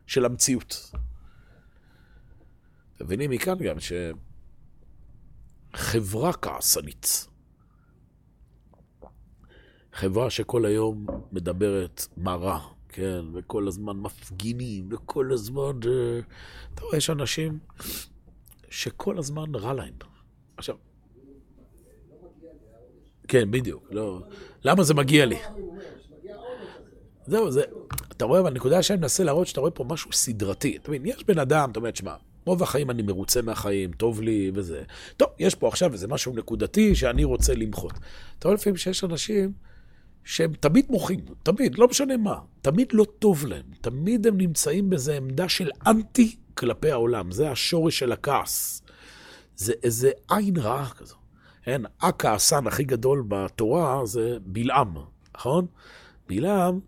של 0.07 0.25
המציאות. 0.25 0.91
מבינים 3.01 3.29
מכאן 3.29 3.57
גם 3.57 3.75
שחברה 5.73 6.33
כעסנית, 6.33 7.27
חברה 9.93 10.29
שכל 10.29 10.65
היום 10.65 11.05
מדברת 11.31 12.07
מה 12.17 12.35
רע, 12.35 12.59
כן, 12.89 13.25
וכל 13.33 13.67
הזמן 13.67 13.97
מפגינים, 13.97 14.89
וכל 14.91 15.31
הזמן... 15.33 15.79
אה, 15.87 16.19
אתה 16.73 16.83
רואה, 16.83 16.97
יש 16.97 17.09
אנשים 17.09 17.59
שכל 18.69 19.17
הזמן 19.17 19.55
רע 19.55 19.73
להם. 19.73 19.93
עכשיו... 20.57 20.75
כן, 23.27 23.51
בדיוק, 23.51 23.87
לא... 23.91 24.21
למה 24.63 24.83
זה 24.83 24.93
מגיע 24.93 25.25
לי? 25.25 25.37
זהו, 27.27 27.51
זה... 27.51 27.61
אתה 28.11 28.25
רואה, 28.25 28.43
בנקודה 28.43 28.83
שאני 28.83 28.99
מנסה 28.99 29.23
להראות 29.23 29.47
שאתה 29.47 29.59
רואה 29.59 29.71
פה 29.71 29.83
משהו 29.83 30.13
סדרתי. 30.13 30.77
אתה 30.77 30.91
מבין, 30.91 31.05
יש 31.05 31.23
בן 31.23 31.39
אדם, 31.39 31.71
אתה 31.71 31.79
אומר, 31.79 31.89
שמע, 31.93 32.15
רוב 32.45 32.63
החיים 32.63 32.89
אני 32.89 33.01
מרוצה 33.01 33.41
מהחיים, 33.41 33.91
טוב 33.91 34.21
לי 34.21 34.51
וזה. 34.53 34.83
טוב, 35.17 35.29
יש 35.39 35.55
פה 35.55 35.67
עכשיו 35.67 35.93
איזה 35.93 36.07
משהו 36.07 36.33
נקודתי 36.35 36.95
שאני 36.95 37.23
רוצה 37.23 37.53
למחות. 37.53 37.93
אתה 38.39 38.47
רואה 38.47 38.55
לפעמים 38.55 38.77
שיש 38.77 39.03
אנשים... 39.03 39.51
שהם 40.25 40.53
תמיד 40.53 40.85
מוחים, 40.89 41.19
תמיד, 41.43 41.77
לא 41.77 41.87
משנה 41.87 42.17
מה, 42.17 42.39
תמיד 42.61 42.93
לא 42.93 43.05
טוב 43.19 43.45
להם, 43.45 43.63
תמיד 43.81 44.27
הם 44.27 44.37
נמצאים 44.37 44.89
באיזו 44.89 45.11
עמדה 45.11 45.49
של 45.49 45.69
אנטי 45.87 46.35
כלפי 46.53 46.91
העולם, 46.91 47.31
זה 47.31 47.51
השורש 47.51 47.99
של 47.99 48.11
הכעס. 48.11 48.83
זה 49.55 49.73
איזה 49.83 50.11
עין 50.29 50.57
רעה 50.57 50.89
כזו. 50.89 51.15
כן, 51.63 51.81
הכעסן 52.01 52.67
הכי 52.67 52.83
גדול 52.83 53.23
בתורה 53.27 54.05
זה 54.05 54.37
בלעם, 54.45 54.95
נכון? 55.35 55.65
בלעם 56.27 56.79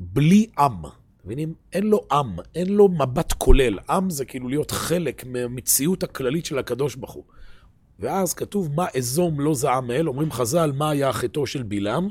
בלי 0.00 0.46
עם, 0.58 0.82
מבינים? 1.24 1.54
אין 1.72 1.86
לו 1.86 2.00
עם, 2.12 2.36
אין 2.54 2.68
לו 2.68 2.88
מבט 2.88 3.32
כולל. 3.32 3.78
עם 3.90 4.10
זה 4.10 4.24
כאילו 4.24 4.48
להיות 4.48 4.70
חלק 4.70 5.24
מהמציאות 5.26 6.02
הכללית 6.02 6.46
של 6.46 6.58
הקדוש 6.58 6.94
ברוך 6.94 7.12
הוא. 7.12 7.24
ואז 7.98 8.34
כתוב, 8.34 8.70
מה 8.74 8.86
אזום 8.96 9.40
לא 9.40 9.54
זעם 9.54 9.90
אל, 9.90 10.08
אומרים 10.08 10.32
חז"ל, 10.32 10.72
מה 10.72 10.90
היה 10.90 11.12
חטאו 11.12 11.46
של 11.46 11.62
בלעם? 11.62 12.08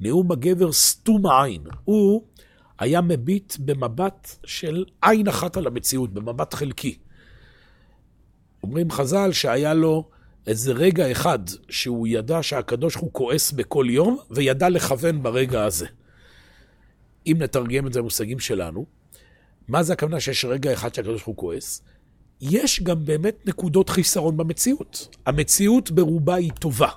נאום 0.00 0.32
הגבר 0.32 0.72
סתום 0.72 1.26
העין. 1.26 1.62
הוא 1.84 2.22
היה 2.78 3.00
מביט 3.00 3.54
במבט 3.58 4.36
של 4.44 4.84
עין 5.02 5.28
אחת 5.28 5.56
על 5.56 5.66
המציאות, 5.66 6.12
במבט 6.14 6.54
חלקי. 6.54 6.98
אומרים 8.62 8.90
חז"ל 8.90 9.32
שהיה 9.32 9.74
לו 9.74 10.08
איזה 10.46 10.72
רגע 10.72 11.12
אחד 11.12 11.38
שהוא 11.68 12.06
ידע 12.06 12.42
שהקדוש 12.42 12.94
הוא 12.94 13.10
כועס 13.12 13.52
בכל 13.52 13.86
יום, 13.88 14.18
וידע 14.30 14.68
לכוון 14.68 15.22
ברגע 15.22 15.64
הזה. 15.64 15.86
אם 17.26 17.36
נתרגם 17.38 17.86
את 17.86 17.92
זה 17.92 17.98
למושגים 18.00 18.40
שלנו, 18.40 18.86
מה 19.68 19.82
זה 19.82 19.92
הכוונה 19.92 20.20
שיש 20.20 20.44
רגע 20.44 20.72
אחד 20.72 20.94
שהקדוש 20.94 21.22
הוא 21.22 21.36
כועס? 21.36 21.82
יש 22.40 22.82
גם 22.82 23.04
באמת 23.04 23.46
נקודות 23.46 23.88
חיסרון 23.88 24.36
במציאות. 24.36 25.16
המציאות 25.26 25.90
ברובה 25.90 26.34
היא 26.34 26.52
טובה. 26.52 26.88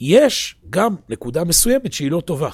יש 0.00 0.56
גם 0.70 0.94
נקודה 1.08 1.44
מסוימת 1.44 1.92
שהיא 1.92 2.10
לא 2.10 2.20
טובה. 2.20 2.50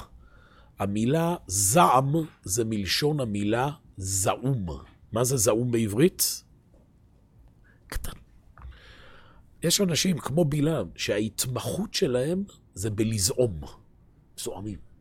המילה 0.79 1.35
זעם 1.47 2.13
זה 2.43 2.65
מלשון 2.65 3.19
המילה 3.19 3.69
זעום. 3.97 4.65
מה 5.11 5.23
זה 5.23 5.37
זעום 5.37 5.71
בעברית? 5.71 6.43
קטן. 7.87 8.11
יש 9.63 9.81
אנשים 9.81 10.17
כמו 10.17 10.45
בלעם 10.45 10.87
שההתמחות 10.95 11.93
שלהם 11.93 12.43
זה 12.73 12.89
בלזעום. 12.89 13.61
זועמים. 14.37 14.92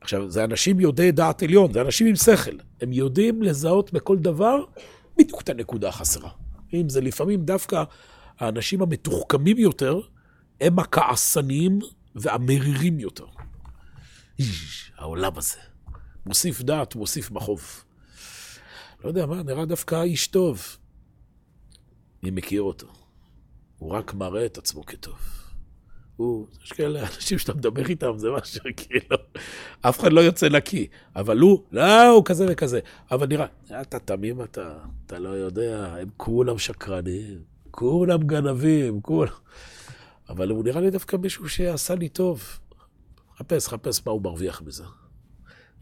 עכשיו, 0.00 0.30
זה 0.30 0.44
אנשים 0.44 0.80
יודעי 0.80 1.12
דעת 1.12 1.42
עליון, 1.42 1.72
זה 1.72 1.80
אנשים 1.80 2.06
עם 2.06 2.16
שכל. 2.16 2.56
הם 2.80 2.92
יודעים 2.92 3.42
לזהות 3.42 3.92
בכל 3.92 4.18
דבר 4.18 4.64
בדיוק 5.18 5.40
את 5.40 5.48
הנקודה 5.48 5.88
החסרה. 5.88 6.30
אם 6.74 6.88
זה 6.88 7.00
לפעמים 7.00 7.44
דווקא 7.44 7.84
האנשים 8.38 8.82
המתוחכמים 8.82 9.58
יותר, 9.58 10.00
הם 10.60 10.78
הכעסנים 10.78 11.78
והמרירים 12.14 13.00
יותר. 13.00 13.26
העולם 14.98 15.32
הזה. 15.36 15.56
מוסיף 16.26 16.62
דעת, 16.62 16.94
מוסיף 16.94 17.30
מכאוב. 17.30 17.84
לא 19.04 19.08
יודע 19.08 19.26
מה, 19.26 19.42
נראה 19.42 19.64
דווקא 19.64 20.02
איש 20.02 20.26
טוב. 20.26 20.76
אני 22.22 22.30
מכיר 22.30 22.62
אותו. 22.62 22.86
הוא 23.78 23.90
רק 23.90 24.14
מראה 24.14 24.46
את 24.46 24.58
עצמו 24.58 24.86
כטוב. 24.86 25.18
הוא, 26.18 26.46
יש 26.64 26.72
כאלה 26.72 27.00
אנשים 27.16 27.38
שאתה 27.38 27.54
מדבר 27.54 27.86
איתם, 27.86 28.18
זה 28.18 28.28
משהו 28.30 28.64
כאילו, 28.76 29.16
אף 29.80 30.00
אחד 30.00 30.12
לא 30.12 30.20
יוצא 30.20 30.48
נקי. 30.48 30.86
אבל 31.16 31.38
הוא, 31.38 31.62
לא, 31.72 32.08
הוא 32.08 32.24
כזה 32.24 32.46
וכזה. 32.48 32.80
אבל 33.10 33.26
נראה, 33.26 33.46
אתה 33.80 33.98
תמים 33.98 34.42
אתה, 34.42 34.78
אתה 35.06 35.18
לא 35.18 35.28
יודע, 35.28 35.94
הם 36.00 36.08
כולם 36.16 36.58
שקרנים, 36.58 37.38
כולם 37.70 38.22
גנבים, 38.22 39.00
כולם... 39.00 39.32
אבל 40.28 40.50
הוא 40.50 40.64
נראה 40.64 40.80
לי 40.80 40.90
דווקא 40.90 41.16
מישהו 41.16 41.48
שעשה 41.48 41.94
לי 41.94 42.08
טוב. 42.08 42.58
חפש, 43.38 43.68
חפש 43.68 44.00
מה 44.06 44.12
הוא 44.12 44.22
מרוויח 44.22 44.62
מזה. 44.62 44.84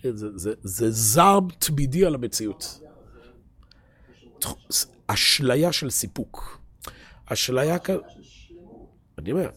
זה, 0.02 0.38
זה, 0.38 0.52
זה 0.62 0.90
זעם 0.90 1.49
תמידי 1.59 2.05
על 2.05 2.14
המציאות. 2.14 2.81
אשליה 5.07 5.73
של 5.73 5.90
סיפוק. 5.90 6.61
אשליה 7.26 7.78
כ... 7.78 7.90
אני 9.19 9.33
אומר, 9.33 9.50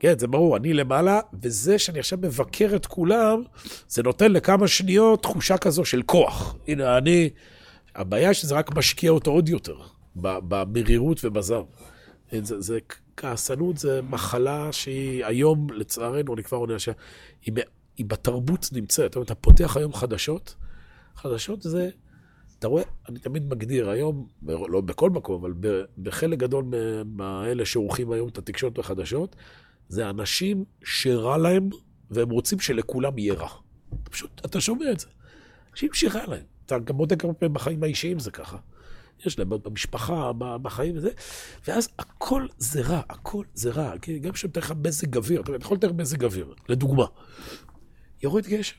כן, 0.00 0.18
זה 0.18 0.26
ברור, 0.26 0.56
אני 0.56 0.74
למעלה, 0.74 1.20
וזה 1.42 1.78
שאני 1.78 1.98
עכשיו 1.98 2.18
מבקר 2.22 2.76
את 2.76 2.86
כולם, 2.86 3.42
זה 3.88 4.02
נותן 4.02 4.32
לכמה 4.32 4.68
שניות 4.68 5.22
תחושה 5.22 5.56
כזו 5.56 5.84
של 5.84 6.02
כוח. 6.02 6.56
הנה, 6.68 6.98
אני... 6.98 7.30
הבעיה 7.94 8.34
שזה 8.34 8.54
רק 8.54 8.76
משקיע 8.76 9.10
אותו 9.10 9.30
עוד 9.30 9.48
יותר, 9.48 9.76
במרירות 10.16 11.20
ובזעם. 11.24 11.64
זה, 12.32 12.60
זה 12.60 12.78
כעסנות 13.16 13.78
זה 13.78 14.00
מחלה 14.02 14.72
שהיא 14.72 15.24
היום, 15.24 15.66
לצערנו, 15.70 16.34
אני 16.34 16.42
כבר 16.42 16.58
עונה, 16.58 16.78
שהיא 16.78 16.94
היא 17.98 18.06
בתרבות 18.06 18.68
נמצאת. 18.72 19.16
אתה 19.16 19.34
פותח 19.34 19.76
היום 19.76 19.92
חדשות, 19.92 20.54
חדשות 21.16 21.62
זה, 21.62 21.90
אתה 22.58 22.68
רואה, 22.68 22.82
אני 23.08 23.18
תמיד 23.18 23.50
מגדיר, 23.50 23.90
היום, 23.90 24.26
לא 24.46 24.80
בכל 24.80 25.10
מקום, 25.10 25.44
אבל 25.44 25.54
בחלק 26.02 26.38
גדול 26.38 26.64
מאלה 27.06 27.64
שעורכים 27.64 28.12
היום 28.12 28.28
את 28.28 28.38
התקשורת 28.38 28.78
בחדשות, 28.78 29.36
זה 29.88 30.10
אנשים 30.10 30.64
שרע 30.84 31.38
להם, 31.38 31.68
והם 32.10 32.30
רוצים 32.30 32.60
שלכולם 32.60 33.18
יהיה 33.18 33.34
רע. 33.34 33.48
אתה 34.02 34.10
פשוט, 34.10 34.40
אתה 34.46 34.60
שומע 34.60 34.92
את 34.92 35.00
זה. 35.00 35.06
אנשים 35.72 35.88
שרע 35.92 36.26
להם. 36.26 36.44
אתה 36.66 36.78
גם 36.78 36.96
בודק 36.96 37.24
הרבה 37.24 37.34
פעמים 37.34 37.54
בחיים 37.54 37.82
האישיים 37.82 38.18
זה 38.18 38.30
ככה. 38.30 38.56
יש 39.26 39.38
להם 39.38 39.48
במשפחה, 39.48 40.32
בחיים 40.62 40.96
וזה, 40.96 41.10
ואז 41.68 41.88
הכל 41.98 42.46
זה 42.58 42.80
רע, 42.82 43.02
הכל 43.08 43.44
זה 43.54 43.70
רע. 43.70 43.92
גם 44.20 44.32
כשאתה 44.32 44.60
לך 44.60 44.72
מזג 44.84 45.16
אוויר, 45.16 45.40
אתה 45.40 45.52
יכול 45.60 45.76
לתאר 45.76 45.92
מזג 45.92 46.24
אוויר, 46.24 46.54
לדוגמה. 46.68 47.04
יורד 48.22 48.46
גשם. 48.46 48.76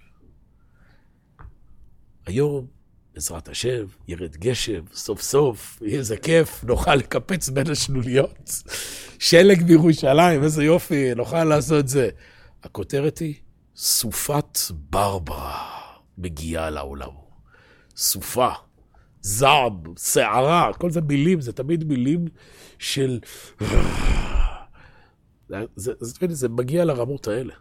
היום, 2.25 2.67
בעזרת 3.19 3.49
השם, 3.49 3.85
ירד 4.07 4.35
גשם, 4.35 4.81
סוף 4.93 5.21
סוף, 5.21 5.79
איזה 5.85 6.17
כיף, 6.17 6.63
נוכל 6.63 6.95
לקפץ 6.95 7.49
בין 7.49 7.71
השלוליות. 7.71 8.63
שלג 9.19 9.63
בירושלים, 9.63 10.43
איזה 10.43 10.63
יופי, 10.63 11.15
נוכל 11.15 11.43
לעשות 11.43 11.87
זה. 11.87 12.09
הכותרת 12.63 13.17
היא, 13.17 13.33
סופת 13.75 14.57
ברברה 14.71 15.67
מגיעה 16.17 16.69
לעולם. 16.69 17.09
סופה, 17.95 18.49
זעם, 19.21 19.83
שערה, 19.99 20.71
כל 20.77 20.91
זה 20.91 21.01
מילים, 21.01 21.41
זה 21.41 21.53
תמיד 21.53 21.83
מילים 21.83 22.25
של... 22.77 23.19
זה, 25.49 25.65
זה, 25.75 25.91
זה, 25.99 26.27
זה 26.29 26.49
מגיע 26.49 26.85
לרמות 26.85 27.27
האלה. 27.27 27.53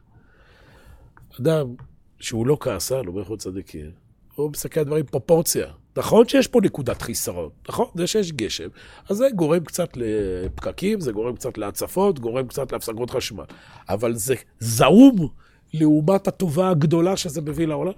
אדם 1.40 1.74
שהוא 2.20 2.46
לא 2.46 2.56
כעסן, 2.60 3.06
אומר 3.06 3.24
חוץ 3.24 3.42
צדיקים, 3.42 4.07
הוא 4.42 4.50
מסתכל 4.50 4.80
על 4.80 4.86
דברים 4.86 5.06
פרופורציה. 5.06 5.66
נכון 5.96 6.28
שיש 6.28 6.46
פה 6.46 6.60
נקודת 6.62 7.02
חיסרון, 7.02 7.50
נכון? 7.68 7.86
זה 7.94 8.06
שיש 8.06 8.32
גשם, 8.32 8.68
אז 9.08 9.16
זה 9.16 9.28
גורם 9.34 9.64
קצת 9.64 9.88
לפקקים, 9.96 11.00
זה 11.00 11.12
גורם 11.12 11.36
קצת 11.36 11.58
להצפות, 11.58 12.18
גורם 12.18 12.46
קצת 12.46 12.72
להפסקות 12.72 13.10
חשמל. 13.10 13.44
אבל 13.88 14.14
זה 14.14 14.34
זעום 14.58 15.28
לעומת 15.74 16.28
הטובה 16.28 16.70
הגדולה 16.70 17.16
שזה 17.16 17.40
מביא 17.40 17.66
לעולם. 17.66 17.92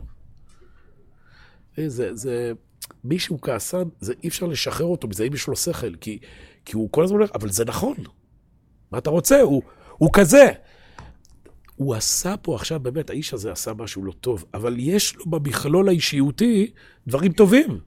זה, 1.86 2.14
זה, 2.14 2.52
מישהו 3.04 3.40
כעסן, 3.40 3.88
זה 4.00 4.14
אי 4.22 4.28
אפשר 4.28 4.46
לשחרר 4.46 4.86
אותו 4.86 5.08
מזה, 5.08 5.24
אם 5.24 5.34
יש 5.34 5.48
לו 5.48 5.56
שכל, 5.56 5.94
כי, 5.94 6.18
כי 6.64 6.76
הוא 6.76 6.88
כל 6.90 7.04
הזמן 7.04 7.16
אומר, 7.16 7.30
אבל 7.34 7.50
זה 7.50 7.64
נכון. 7.64 7.96
מה 8.92 8.98
אתה 8.98 9.10
רוצה? 9.10 9.40
הוא, 9.40 9.62
הוא 9.98 10.10
כזה. 10.12 10.52
הוא 11.80 11.94
עשה 11.94 12.36
פה 12.36 12.54
עכשיו, 12.54 12.80
באמת, 12.80 13.10
האיש 13.10 13.34
הזה 13.34 13.52
עשה 13.52 13.74
משהו 13.74 14.04
לא 14.04 14.12
טוב, 14.12 14.44
אבל 14.54 14.74
יש 14.78 15.16
לו 15.16 15.26
במכלול 15.26 15.88
האישיותי 15.88 16.72
דברים 17.06 17.32
טובים. 17.32 17.80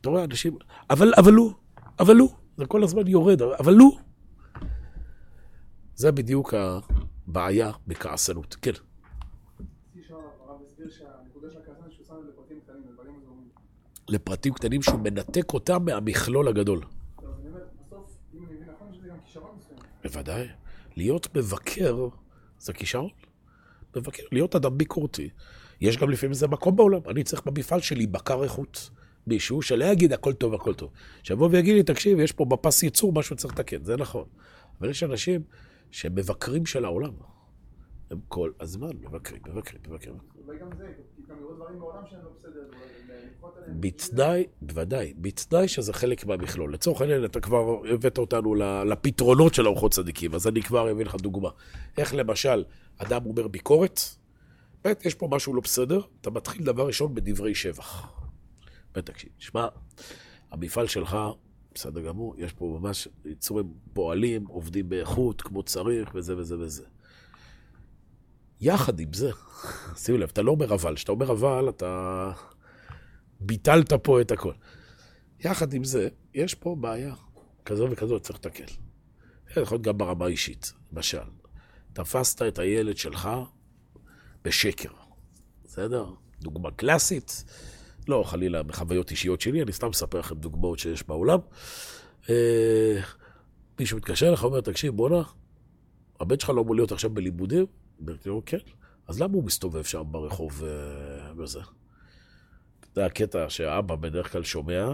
אתה 0.00 0.10
רואה, 0.10 0.24
אנשים, 0.24 0.56
אבל, 0.90 1.12
אבל 1.18 1.32
הוא, 1.34 1.52
אבל 2.00 2.16
הוא, 2.16 2.30
זה 2.56 2.66
כל 2.66 2.84
הזמן 2.84 3.06
יורד, 3.06 3.42
אבל 3.42 3.78
הוא. 3.78 3.98
זה 5.94 6.12
בדיוק 6.12 6.54
הבעיה 6.54 7.70
בכעסנות, 7.86 8.56
כן. 8.62 8.72
לפרטים 14.08 14.54
קטנים 14.54 14.82
שהוא 14.82 15.00
מנתק 15.00 15.54
אותם 15.54 15.84
מהמכלול 15.84 16.48
הגדול. 16.48 16.80
בוודאי. 20.02 20.48
להיות 20.96 21.36
מבקר 21.36 22.08
זה 22.62 22.72
כישרון. 22.72 23.10
מבקר, 23.96 24.22
להיות 24.32 24.56
אדם 24.56 24.78
ביקורתי. 24.78 25.28
יש 25.80 25.96
גם 25.96 26.10
לפעמים 26.10 26.30
איזה 26.30 26.48
מקום 26.48 26.76
בעולם. 26.76 27.00
אני 27.08 27.24
צריך 27.24 27.42
במפעל 27.46 27.80
שלי 27.80 28.06
בקר 28.06 28.42
איכות. 28.42 28.90
מישהו 29.26 29.62
שלא 29.62 29.84
יגיד 29.84 30.12
הכל 30.12 30.32
טוב, 30.32 30.54
הכל 30.54 30.74
טוב. 30.74 30.90
שיבוא 31.22 31.48
ויגיד 31.52 31.74
לי, 31.74 31.82
תקשיב, 31.82 32.20
יש 32.20 32.32
פה 32.32 32.44
בפס 32.44 32.82
ייצור 32.82 33.12
משהו 33.12 33.36
שצריך 33.36 33.54
לתקן, 33.54 33.84
זה 33.84 33.96
נכון. 33.96 34.24
אבל 34.80 34.90
יש 34.90 35.02
אנשים 35.02 35.42
שהם 35.90 36.14
מבקרים 36.14 36.66
של 36.66 36.84
העולם. 36.84 37.12
הם 38.12 38.20
כל 38.28 38.50
הזמן 38.60 38.90
מבקרים, 39.00 39.42
מבקרים, 39.46 39.82
מבקרים. 39.88 40.14
אולי 40.46 40.58
גם 40.58 40.68
זה, 40.78 40.92
כי 41.16 41.22
גם 41.28 41.40
לראות 41.40 41.56
דברים 41.56 41.78
בעולם 41.78 42.02
שהם 42.10 42.20
לא 42.24 42.30
בסדר. 42.36 42.62
בתנאי, 43.80 44.46
בוודאי, 44.62 45.14
בתנאי 45.16 45.68
שזה 45.68 45.92
חלק 45.92 46.26
מהמכלול. 46.26 46.74
לצורך 46.74 47.00
העניין, 47.00 47.24
אתה 47.24 47.40
כבר 47.40 47.80
הבאת 47.94 48.18
אותנו 48.18 48.54
לפתרונות 48.84 49.54
של 49.54 49.66
ארוחות 49.66 49.92
צדיקים, 49.92 50.34
אז 50.34 50.46
אני 50.46 50.62
כבר 50.62 50.90
אביא 50.90 51.04
לך 51.04 51.14
דוגמה. 51.14 51.48
איך 51.98 52.14
למשל, 52.14 52.64
אדם 52.98 53.26
אומר 53.26 53.48
ביקורת, 53.48 54.00
באמת, 54.84 55.06
יש 55.06 55.14
פה 55.14 55.28
משהו 55.30 55.54
לא 55.54 55.60
בסדר, 55.60 56.00
אתה 56.20 56.30
מתחיל 56.30 56.64
דבר 56.64 56.86
ראשון 56.86 57.14
בדברי 57.14 57.54
שבח. 57.54 58.12
באמת, 58.94 59.06
תקשיב, 59.06 59.30
שמע, 59.38 59.66
המפעל 60.50 60.86
שלך, 60.86 61.16
בסדר 61.74 62.00
גמור, 62.00 62.34
יש 62.38 62.52
פה 62.52 62.78
ממש 62.80 63.08
יצורים 63.24 63.72
פועלים, 63.92 64.46
עובדים 64.46 64.88
באיכות, 64.88 65.42
כמו 65.42 65.62
צריך, 65.62 66.10
וזה 66.14 66.36
וזה 66.36 66.58
וזה. 66.58 66.84
יחד 68.62 69.00
עם 69.00 69.12
זה, 69.12 69.30
שימו 69.96 70.18
לב, 70.18 70.28
אתה 70.32 70.42
לא 70.42 70.50
אומר 70.50 70.74
אבל, 70.74 70.96
כשאתה 70.96 71.12
אומר 71.12 71.32
אבל, 71.32 71.68
אתה 71.68 72.32
ביטלת 73.40 73.92
פה 73.92 74.20
את 74.20 74.30
הכל. 74.30 74.52
יחד 75.40 75.72
עם 75.74 75.84
זה, 75.84 76.08
יש 76.34 76.54
פה 76.54 76.76
בעיה 76.80 77.14
כזו 77.64 77.86
וכזו, 77.90 78.20
צריך 78.20 78.38
לתקן. 78.38 78.64
יכול 79.50 79.62
להיות 79.74 79.82
גם 79.82 79.98
ברמה 79.98 80.24
האישית. 80.24 80.72
למשל, 80.92 81.18
תפסת 81.92 82.42
את 82.42 82.58
הילד 82.58 82.96
שלך 82.96 83.28
בשקר, 84.44 84.90
בסדר? 85.64 86.06
דוגמה 86.40 86.70
קלאסית, 86.70 87.44
לא 88.08 88.22
חלילה 88.26 88.62
בחוויות 88.62 89.10
אישיות 89.10 89.40
שלי, 89.40 89.62
אני 89.62 89.72
סתם 89.72 89.88
מספר 89.88 90.18
לכם 90.18 90.34
דוגמאות 90.34 90.78
שיש 90.78 91.08
בעולם. 91.08 91.38
אה, 92.30 93.00
מישהו 93.80 93.96
מתקשר 93.98 94.28
אליך, 94.28 94.44
אומר, 94.44 94.60
תקשיב, 94.60 94.96
בואנה, 94.96 95.22
הבן 96.20 96.38
שלך 96.38 96.50
לא 96.50 96.60
אמור 96.60 96.74
להיות 96.74 96.92
עכשיו 96.92 97.10
בלימודים? 97.10 97.66
לו, 98.26 98.42
כן. 98.46 98.58
אז 99.08 99.20
למה 99.20 99.34
הוא 99.34 99.44
מסתובב 99.44 99.82
שם 99.82 100.02
ברחוב 100.06 100.62
וזה? 101.36 101.58
אה, 101.58 101.64
זה 102.94 103.06
הקטע 103.06 103.50
שהאבא 103.50 103.94
בדרך 103.94 104.32
כלל 104.32 104.44
שומע, 104.44 104.88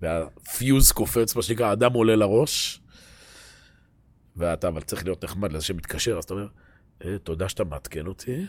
והפיוז 0.00 0.92
קופץ, 0.92 1.36
מה 1.36 1.42
שנקרא, 1.42 1.66
האדם 1.66 1.92
עולה 1.92 2.16
לראש, 2.16 2.80
ואתה 4.36 4.68
אבל 4.68 4.80
צריך 4.80 5.04
להיות 5.04 5.24
נחמד 5.24 5.52
לזה 5.52 5.64
שמתקשר, 5.64 6.18
אז 6.18 6.24
אתה 6.24 6.34
אומר, 6.34 6.48
אה, 7.04 7.18
תודה 7.18 7.48
שאתה 7.48 7.64
מעדכן 7.64 8.06
אותי, 8.06 8.46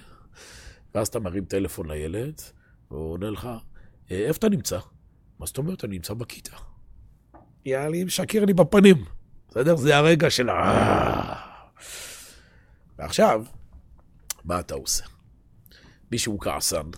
ואז 0.96 1.08
אתה 1.08 1.20
מרים 1.20 1.46
טלפון 1.46 1.92
לילד, 1.92 2.42
והוא 2.92 3.12
עונה 3.12 3.30
לך, 3.30 3.50
אה, 4.12 4.18
איפה 4.18 4.38
אתה 4.38 4.50
נמצא? 4.50 4.80
מה 5.40 5.46
זאת 5.46 5.58
אומרת? 5.58 5.86
אני 5.86 5.96
נמצא 5.96 6.14
בכיתה. 6.14 6.56
יאללה, 7.66 8.06
משקר 8.06 8.46
לי 8.46 8.54
בפנים, 8.54 9.06
בסדר? 9.50 9.76
זה 9.76 9.98
הרגע 9.98 10.30
של 10.30 10.50
ה... 10.50 11.54
ועכשיו, 13.00 13.44
מה 14.44 14.60
אתה 14.60 14.74
עושה? 14.74 15.06
מישהו 16.12 16.40
כעסן, 16.40 16.90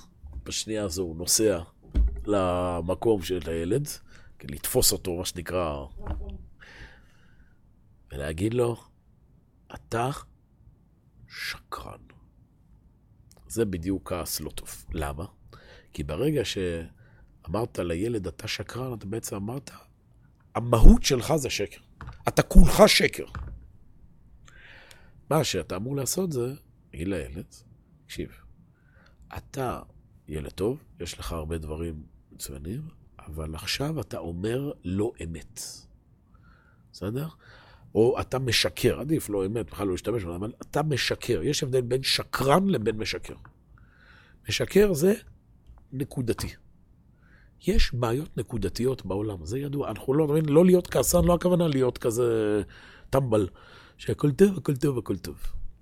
בשנייה 0.43 0.83
הזו 0.83 1.03
הוא 1.03 1.15
נוסע 1.15 1.59
למקום 2.25 3.21
של 3.21 3.39
הילד, 3.45 3.87
לתפוס 4.43 4.91
אותו, 4.91 5.17
מה 5.17 5.25
שנקרא, 5.25 5.85
ולהגיד 8.11 8.53
לו, 8.53 8.83
אתה 9.75 10.09
שקרן. 11.27 11.99
זה 13.47 13.65
בדיוק 13.65 14.09
כעס 14.09 14.39
לא 14.39 14.49
טוב. 14.49 14.85
למה? 14.93 15.25
כי 15.93 16.03
ברגע 16.03 16.41
שאמרת 16.45 17.79
לילד, 17.79 18.27
אתה 18.27 18.47
שקרן, 18.47 18.93
אתה 18.93 19.05
בעצם 19.05 19.35
אמרת, 19.35 19.71
המהות 20.55 21.03
שלך 21.03 21.35
זה 21.35 21.49
שקר. 21.49 21.79
אתה 22.27 22.41
כולך 22.41 22.83
שקר. 22.87 23.25
מה 25.29 25.43
שאתה 25.43 25.75
אמור 25.75 25.95
לעשות 25.95 26.31
זה, 26.31 26.53
תגיד 26.95 27.07
לילד, 27.07 27.45
תקשיב, 28.05 28.29
אתה 29.37 29.79
ילד 30.27 30.51
טוב, 30.51 30.83
יש 30.99 31.19
לך 31.19 31.31
הרבה 31.31 31.57
דברים 31.57 32.03
מצוינים, 32.31 32.81
אבל 33.19 33.55
עכשיו 33.55 34.01
אתה 34.01 34.17
אומר 34.17 34.71
לא 34.83 35.11
אמת. 35.23 35.59
בסדר? 36.91 37.27
או 37.95 38.21
אתה 38.21 38.39
משקר, 38.39 38.99
עדיף 38.99 39.29
לא 39.29 39.45
אמת, 39.45 39.65
בכלל 39.65 39.87
לא 39.87 39.93
להשתמש 39.93 40.23
בזה, 40.23 40.35
אבל 40.35 40.51
אתה 40.61 40.83
משקר. 40.83 41.41
יש 41.43 41.63
הבדל 41.63 41.81
בין 41.81 42.03
שקרן 42.03 42.69
לבין 42.69 42.97
משקר. 42.97 43.35
משקר 44.49 44.93
זה 44.93 45.13
נקודתי. 45.91 46.53
יש 47.67 47.93
בעיות 47.93 48.37
נקודתיות 48.37 49.05
בעולם, 49.05 49.45
זה 49.45 49.59
ידוע. 49.59 49.89
אנחנו 49.89 50.13
לא, 50.13 50.35
לא 50.47 50.65
להיות 50.65 50.87
כעסן, 50.87 51.23
לא 51.23 51.33
הכוונה 51.33 51.67
להיות 51.67 51.97
כזה 51.97 52.61
טמבל, 53.09 53.47
שהכל 53.97 54.31
טוב, 54.31 54.57
הכל 54.57 54.75
טוב, 54.75 54.97
הכל 54.97 55.17
טוב. 55.17 55.37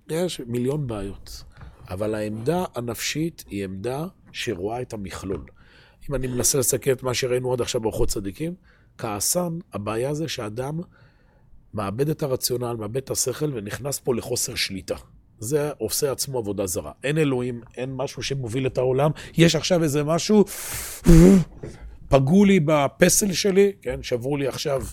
יש 0.09 0.41
מיליון 0.47 0.87
בעיות. 0.87 1.43
אבל 1.89 2.15
העמדה 2.15 2.65
הנפשית 2.75 3.43
היא 3.49 3.63
עמדה 3.63 4.05
שרואה 4.31 4.81
את 4.81 4.93
המכלול. 4.93 5.45
אם 6.09 6.15
אני 6.15 6.27
מנסה 6.27 6.57
לסכם 6.57 6.91
את 6.91 7.03
מה 7.03 7.13
שראינו 7.13 7.53
עד 7.53 7.61
עכשיו 7.61 7.81
באורחות 7.81 8.09
צדיקים, 8.09 8.53
כעסן, 8.97 9.59
הבעיה 9.73 10.13
זה 10.13 10.27
שאדם 10.27 10.79
מאבד 11.73 12.09
את 12.09 12.23
הרציונל, 12.23 12.75
מאבד 12.79 12.97
את 12.97 13.11
השכל 13.11 13.51
ונכנס 13.53 13.99
פה 13.99 14.15
לחוסר 14.15 14.55
שליטה. 14.55 14.95
זה 15.39 15.71
עושה 15.77 16.11
עצמו 16.11 16.37
עבודה 16.37 16.67
זרה. 16.67 16.91
אין 17.03 17.17
אלוהים, 17.17 17.61
אין 17.77 17.93
משהו 17.95 18.23
שמוביל 18.23 18.67
את 18.67 18.77
העולם. 18.77 19.11
יש 19.37 19.55
עכשיו 19.55 19.83
איזה 19.83 20.03
משהו, 20.03 20.45
פגעו 22.09 22.45
לי 22.45 22.59
בפסל 22.59 23.33
שלי, 23.33 23.71
כן, 23.81 24.03
שברו 24.03 24.37
לי 24.37 24.47
עכשיו 24.47 24.83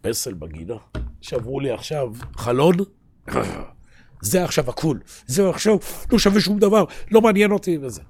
פסל 0.00 0.34
בגינה, 0.34 0.76
שברו 1.20 1.60
לי 1.60 1.70
עכשיו 1.70 2.12
חלון, 2.36 2.76
זה 4.22 4.44
עכשיו 4.44 4.70
הכול, 4.70 5.00
זה 5.26 5.48
עכשיו 5.48 5.76
לא 6.12 6.18
שווה 6.18 6.40
שום 6.40 6.58
דבר, 6.58 6.84
לא 7.10 7.20
מעניין 7.20 7.50
אותי 7.52 7.78
וזה. 7.78 8.02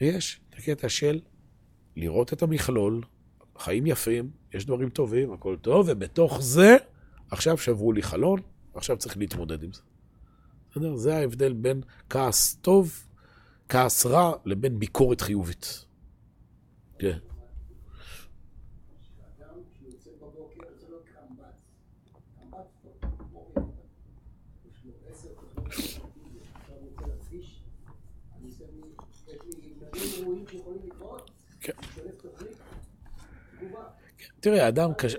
ויש 0.00 0.40
את 0.50 0.54
הקטע 0.58 0.88
של 0.88 1.20
לראות 1.96 2.32
את 2.32 2.42
המכלול, 2.42 3.02
חיים 3.58 3.86
יפים, 3.86 4.30
יש 4.54 4.66
דברים 4.66 4.88
טובים, 4.88 5.32
הכל 5.32 5.56
טוב, 5.60 5.86
ובתוך 5.88 6.38
זה, 6.42 6.76
עכשיו 7.30 7.58
שברו 7.58 7.92
לי 7.92 8.02
חלון, 8.02 8.40
עכשיו 8.74 8.96
צריך 8.96 9.16
להתמודד 9.16 9.62
עם 9.62 9.72
זה. 9.72 9.80
בסדר? 10.70 10.96
זה 10.96 11.16
ההבדל 11.16 11.52
בין 11.52 11.80
כעס 12.10 12.54
טוב, 12.54 13.06
כעס 13.68 14.06
רע, 14.06 14.32
לבין 14.44 14.78
ביקורת 14.78 15.20
חיובית. 15.20 15.84
כן. 16.98 17.18
תראה, 34.42 34.64
האדם 34.64 34.94
קשה... 34.94 35.18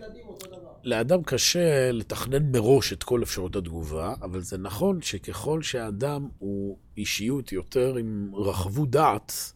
לאדם 0.84 1.24
קשה 1.24 1.92
לתכנן 1.92 2.52
מראש 2.52 2.94
את 2.94 3.04
כל 3.04 3.24
אפשרות 3.24 3.56
התגובה, 3.56 4.14
אבל 4.22 4.42
זה 4.42 4.58
נכון 4.58 5.02
שככל 5.02 5.62
שהאדם 5.62 6.28
הוא 6.40 6.78
אישיות 6.98 7.52
יותר 7.52 7.96
עם 7.96 8.32
רחבות 8.36 8.90
דעת, 8.90 9.54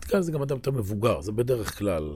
תקרא 0.00 0.18
לזה 0.18 0.32
גם 0.32 0.42
אדם 0.42 0.56
יותר 0.56 0.70
מבוגר, 0.70 1.20
זה 1.20 1.32
בדרך 1.32 1.78
כלל. 1.78 2.12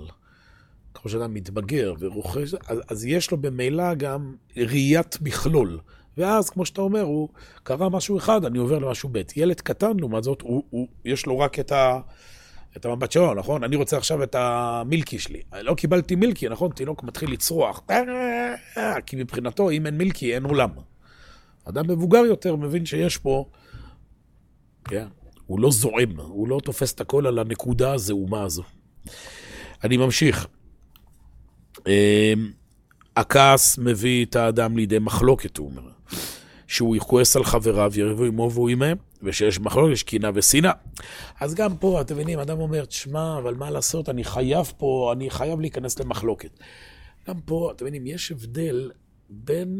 ככל 0.94 1.08
שאדם 1.08 1.34
מתבגר 1.34 1.94
ורוכש, 1.98 2.54
אז, 2.68 2.78
אז 2.88 3.04
יש 3.04 3.30
לו 3.30 3.36
במילא 3.36 3.94
גם 3.94 4.34
ראיית 4.56 5.18
מכלול. 5.20 5.78
ואז, 6.16 6.50
כמו 6.50 6.66
שאתה 6.66 6.80
אומר, 6.80 7.02
הוא 7.02 7.28
קרא 7.62 7.88
משהו 7.88 8.18
אחד, 8.18 8.44
אני 8.44 8.58
עובר 8.58 8.78
למשהו 8.78 9.08
ב'. 9.12 9.22
ילד 9.36 9.60
קטן, 9.60 9.96
לעומת 9.98 10.24
זאת, 10.24 10.40
הוא, 10.40 10.62
הוא, 10.70 10.88
יש 11.04 11.26
לו 11.26 11.38
רק 11.38 11.58
את 11.58 11.72
ה... 11.72 12.00
את 12.76 12.84
המבט 12.84 13.12
שלו, 13.12 13.34
נכון? 13.34 13.64
אני 13.64 13.76
רוצה 13.76 13.96
עכשיו 13.96 14.22
את 14.22 14.34
המילקי 14.34 15.18
שלי. 15.18 15.42
לא 15.60 15.74
קיבלתי 15.74 16.14
מילקי, 16.14 16.48
נכון? 16.48 16.70
תינוק 16.70 17.02
מתחיל 17.02 17.32
לצרוח. 17.32 17.82
כי 19.06 19.16
מבחינתו, 19.16 19.70
אם 19.70 19.86
אין 19.86 19.98
מילקי, 19.98 20.34
אין 20.34 20.44
עולם. 20.44 20.70
אדם 21.64 21.90
מבוגר 21.90 22.18
יותר 22.18 22.56
מבין 22.56 22.86
שיש 22.86 23.16
פה... 23.16 23.44
כן, 24.84 25.06
הוא 25.46 25.60
לא 25.60 25.70
זועם, 25.70 26.20
הוא 26.20 26.48
לא 26.48 26.60
תופס 26.64 26.94
את 26.94 27.00
הכל 27.00 27.26
על 27.26 27.38
הנקודה 27.38 27.92
הזעומה 27.92 28.42
הזו. 28.42 28.62
אני 29.84 29.96
ממשיך. 29.96 30.46
אמ, 31.86 31.92
הכעס 33.16 33.78
מביא 33.78 34.24
את 34.24 34.36
האדם 34.36 34.76
לידי 34.76 34.98
מחלוקת, 34.98 35.56
הוא 35.56 35.70
אומר. 35.70 35.90
שהוא 36.66 36.96
יכועס 36.96 37.36
על 37.36 37.44
חבריו, 37.44 37.92
יריבו 37.96 38.24
עמו 38.24 38.50
והוא 38.52 38.68
עמהם, 38.68 38.96
ושיש 39.22 39.60
מחלוקת, 39.60 39.92
יש 39.92 40.02
קינה 40.02 40.30
ושנאה. 40.34 40.72
אז 41.40 41.54
גם 41.54 41.76
פה, 41.76 42.00
אתם 42.00 42.14
מבינים, 42.14 42.38
אדם 42.38 42.60
אומר, 42.60 42.84
תשמע, 42.84 43.38
אבל 43.38 43.54
מה 43.54 43.70
לעשות, 43.70 44.08
אני 44.08 44.24
חייב 44.24 44.72
פה, 44.76 45.12
אני 45.16 45.30
חייב 45.30 45.60
להיכנס 45.60 45.98
למחלוקת. 45.98 46.58
גם 47.28 47.40
פה, 47.40 47.72
אתם 47.76 47.84
מבינים, 47.84 48.06
יש 48.06 48.32
הבדל 48.32 48.90
בין 49.28 49.78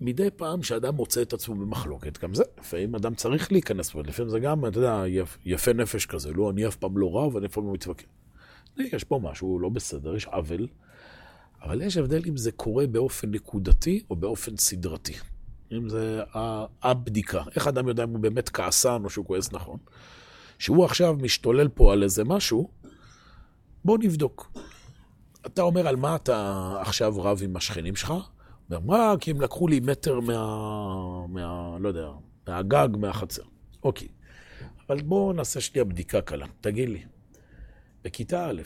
מדי 0.00 0.28
פעם 0.36 0.62
שאדם 0.62 0.94
מוצא 0.94 1.22
את 1.22 1.32
עצמו 1.32 1.54
במחלוקת, 1.54 2.18
גם 2.18 2.34
זה, 2.34 2.42
לפעמים 2.60 2.94
אדם 2.94 3.14
צריך 3.14 3.52
להיכנס 3.52 3.90
פה, 3.90 4.02
לפעמים 4.02 4.30
זה 4.30 4.40
גם, 4.40 4.66
אתה 4.66 4.78
יודע, 4.78 5.02
יפ, 5.06 5.38
יפה 5.44 5.72
נפש 5.72 6.06
כזה, 6.06 6.32
לא, 6.32 6.50
אני 6.50 6.66
אף 6.66 6.76
פעם 6.76 6.98
לא 6.98 7.16
רב, 7.16 7.34
ואני 7.34 7.46
אף 7.46 7.52
פעם 7.52 7.66
לא 7.66 7.72
מתווכח. 7.72 8.04
יש 8.76 9.04
פה 9.04 9.20
משהו 9.22 9.58
לא 9.58 9.68
בסדר, 9.68 10.16
יש 10.16 10.26
עוול, 10.26 10.66
אבל 11.62 11.82
יש 11.82 11.96
הבדל 11.96 12.22
אם 12.28 12.36
זה 12.36 12.52
קורה 12.52 12.86
באופן 12.86 13.30
נקודתי 13.30 14.02
או 14.10 14.16
באופן 14.16 14.56
סדרתי. 14.56 15.12
אם 15.72 15.88
זה 15.88 16.22
הבדיקה. 16.82 17.42
איך 17.56 17.66
אדם 17.66 17.88
יודע 17.88 18.04
אם 18.04 18.10
הוא 18.10 18.20
באמת 18.20 18.48
כעסן 18.48 19.04
או 19.04 19.10
שהוא 19.10 19.26
כועס 19.26 19.52
נכון? 19.52 19.78
שהוא 20.58 20.84
עכשיו 20.84 21.16
משתולל 21.20 21.68
פה 21.68 21.92
על 21.92 22.02
איזה 22.02 22.24
משהו, 22.24 22.70
בוא 23.84 23.98
נבדוק. 23.98 24.52
אתה 25.46 25.62
אומר, 25.62 25.88
על 25.88 25.96
מה 25.96 26.16
אתה 26.16 26.74
עכשיו 26.80 27.22
רב 27.22 27.40
עם 27.42 27.56
השכנים 27.56 27.96
שלך? 27.96 28.14
אומר, 28.70 28.80
מה? 28.80 29.14
כי 29.20 29.30
הם 29.30 29.40
לקחו 29.40 29.68
לי 29.68 29.80
מטר 29.80 30.20
מה... 30.20 31.26
מה... 31.28 31.76
לא 31.80 31.88
יודע, 31.88 32.08
מהגג, 32.48 32.88
מהחצר. 32.96 33.42
אוקיי. 33.82 34.08
אבל 34.86 35.02
בואו 35.02 35.32
נעשה 35.32 35.60
שנייה 35.60 35.84
בדיקה 35.84 36.20
קלה. 36.20 36.46
תגיד 36.60 36.88
לי, 36.88 37.02
בכיתה 38.04 38.50
א', 38.50 38.62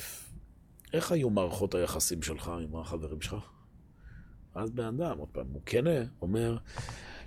איך 0.92 1.12
היו 1.12 1.30
מערכות 1.30 1.74
היחסים 1.74 2.22
שלך 2.22 2.52
עם 2.62 2.76
החברים 2.76 3.20
שלך? 3.20 3.34
ואז 4.56 4.70
בן 4.70 4.84
אדם, 4.84 5.18
עוד 5.18 5.28
פעם, 5.32 5.46
הוא 5.52 5.62
כן 5.66 5.84
אומר, 6.22 6.56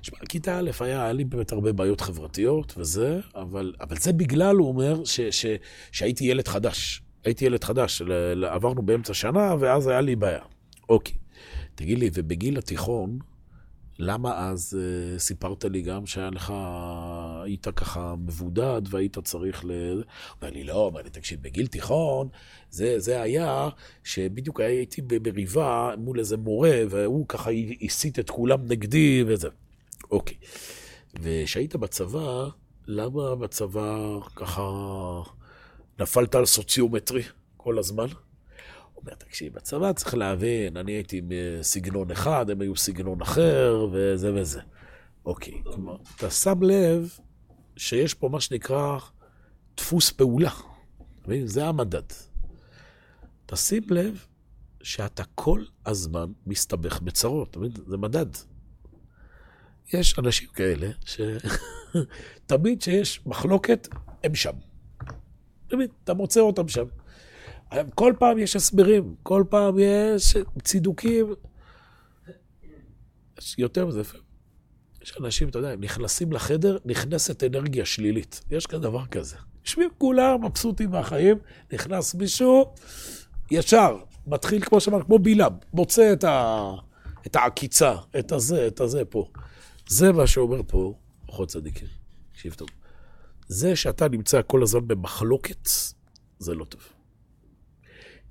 תשמע, 0.02 0.18
כיתה 0.30 0.60
א' 0.60 0.72
היה, 0.80 1.04
היה 1.04 1.14
לי 1.14 1.24
באמת 1.24 1.52
הרבה 1.52 1.74
בעיות 1.74 2.02
חברתיות 2.02 2.74
וזה, 2.78 3.20
אבל, 3.36 3.74
אבל 3.82 3.98
זה 3.98 4.14
בגלל, 4.14 4.56
הוא 4.56 4.68
אומר, 4.68 5.06
ש, 5.06 5.22
ש, 5.22 5.46
שהייתי 5.92 6.24
ילד 6.24 6.48
חדש. 6.48 7.02
הייתי 7.24 7.46
ילד 7.46 7.64
חדש, 7.64 8.02
עברנו 8.50 8.82
באמצע 8.82 9.14
שנה, 9.14 9.56
ואז 9.60 9.88
היה 9.88 10.02
לי 10.02 10.16
בעיה. 10.16 10.44
אוקיי. 10.90 11.16
תגיד 11.76 12.00
לי, 12.00 12.10
ובגיל 12.14 12.58
התיכון, 12.58 13.20
למה 14.00 14.50
אז 14.50 14.78
uh, 14.80 15.20
סיפרת 15.20 15.66
לי 15.66 15.82
גם 15.82 16.06
שהיה 16.06 16.30
לך, 16.30 16.54
היית 17.46 17.68
ככה 17.68 18.16
מבודד 18.16 18.82
והיית 18.90 19.20
צריך 19.20 19.66
ל... 19.66 19.72
אומר 20.42 20.54
לי, 20.54 20.64
לא, 20.64 20.76
אומר 20.76 21.02
לי, 21.02 21.10
תקשיב, 21.10 21.42
בגיל 21.42 21.68
תיכון, 21.68 22.28
זה, 22.70 23.00
זה 23.00 23.22
היה 23.22 23.70
שבדיוק 24.04 24.60
הייתי 24.60 25.02
במריבה 25.02 25.94
מול 25.98 26.20
איזה 26.20 26.38
מורה, 26.38 26.82
והוא 26.90 27.26
ככה 27.28 27.50
הסית 27.82 28.20
את 28.20 28.30
כולם 28.30 28.66
נגדי 28.68 29.24
וזה. 29.28 29.48
אוקיי. 30.12 30.38
וכשהיית 31.22 31.76
בצבא, 31.76 32.48
למה 32.88 33.36
בצבא 33.36 34.20
ככה 34.36 34.72
נפלת 36.00 36.36
על 36.36 36.46
סוציומטרי 36.46 37.24
כל 37.58 37.80
הזמן? 37.80 38.08
אומר, 38.98 39.14
תקשיב, 39.14 39.54
בצבא 39.54 39.94
צריך 39.94 40.16
להבין, 40.16 40.78
אני 40.78 40.92
הייתי 40.92 41.22
בסגנון 41.28 42.12
אחד, 42.12 42.50
הם 42.50 42.62
היו 42.62 42.76
סגנון 42.76 43.22
אחר, 43.22 43.88
וזה 43.92 44.34
וזה. 44.34 44.60
אוקיי, 45.26 45.54
כלומר, 45.64 45.98
אתה 46.16 46.30
שם 46.30 46.64
לב 46.64 47.18
שיש 47.78 48.14
פה 48.14 48.30
מה 48.30 48.42
שנקרא 48.42 49.00
דפוס 49.78 50.12
פעולה. 50.12 50.52
זה 51.46 51.66
המדד. 51.66 52.04
תשים 53.46 53.84
לב 53.90 54.26
שאתה 54.82 55.24
כל 55.36 55.64
הזמן 55.86 56.32
מסתבך 56.46 57.02
בצרות? 57.02 57.58
זה 57.88 57.98
מדד. 57.98 58.26
יש 59.94 60.20
אנשים 60.20 60.50
כאלה 60.50 60.90
שתמיד 62.46 62.82
שיש 62.86 63.22
מחלוקת, 63.26 63.88
הם 64.24 64.36
שם. 64.36 64.54
תמיד, 65.68 65.90
אתה 66.04 66.14
מוצא 66.14 66.40
אותם 66.40 66.68
שם. 66.68 66.86
כל 67.96 68.14
פעם 68.20 68.38
יש 68.38 68.56
הסברים, 68.56 69.16
כל 69.24 69.44
פעם 69.50 69.76
יש 69.80 70.36
צידוקים. 70.64 71.34
יותר 73.58 73.86
מזה, 73.86 74.02
יש 75.06 75.14
אנשים, 75.20 75.50
אתה 75.50 75.60
יודע, 75.60 75.70
הם 75.70 75.82
נכנסים 75.82 76.32
לחדר, 76.32 76.78
נכנסת 76.86 77.44
אנרגיה 77.44 77.86
שלילית. 77.86 78.42
יש 78.52 78.66
כאן 78.66 78.82
דבר 78.82 79.06
כזה. 79.06 79.36
יושבים 79.64 79.90
כולם 79.98 80.46
מבסוטים 80.46 80.92
מהחיים, 80.92 81.38
נכנס 81.74 82.16
מישהו, 82.16 82.74
ישר, 83.52 83.98
מתחיל 84.28 84.66
כמו 84.66 84.80
שאמרנו, 84.80 85.06
כמו 85.06 85.20
בילם, 85.20 85.52
מוצא 85.74 86.14
את, 86.14 86.24
ה... 86.24 86.72
את 87.26 87.36
העקיצה, 87.36 87.96
את 88.20 88.32
הזה, 88.32 88.68
את 88.68 88.80
הזה 88.80 89.06
פה. 89.06 89.28
זה 89.88 90.12
מה 90.12 90.28
שאומר 90.28 90.62
פה 90.68 90.94
אחות 91.30 91.50
צדיקים. 91.50 91.88
תקשיב 92.32 92.54
טוב. 92.54 92.68
זה 93.48 93.76
שאתה 93.76 94.08
נמצא 94.08 94.42
כל 94.48 94.64
הזמן 94.64 94.88
במחלוקת, 94.88 95.70
זה 96.40 96.56
לא 96.56 96.66
טוב. 96.66 96.82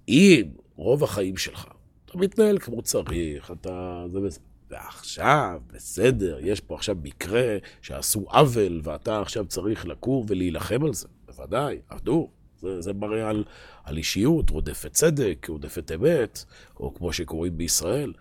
אם 0.08 0.42
רוב 0.76 1.04
החיים 1.04 1.36
שלך, 1.36 1.66
אתה 2.04 2.18
מתנהל 2.18 2.58
כמו 2.58 2.82
צריך, 2.82 3.50
אתה... 3.50 4.04
זה 4.08 4.20
בסדר. 4.20 4.53
ועכשיו, 4.70 5.60
בסדר, 5.72 6.38
יש 6.40 6.60
פה 6.60 6.74
עכשיו 6.74 6.96
מקרה 7.02 7.56
שעשו 7.82 8.20
עוול, 8.28 8.80
ואתה 8.84 9.20
עכשיו 9.20 9.46
צריך 9.46 9.86
לקום 9.86 10.26
ולהילחם 10.28 10.84
על 10.84 10.92
זה. 10.92 11.08
בוודאי, 11.26 11.80
עבדו. 11.88 12.30
זה, 12.58 12.80
זה 12.80 12.92
מראה 12.92 13.28
על, 13.28 13.44
על 13.84 13.96
אישיות 13.96 14.50
רודפת 14.50 14.92
צדק, 14.92 15.46
רודפת 15.48 15.92
אמת, 15.94 16.44
או 16.76 16.94
כמו 16.94 17.12
שקוראים 17.12 17.58
בישראל, 17.58 18.12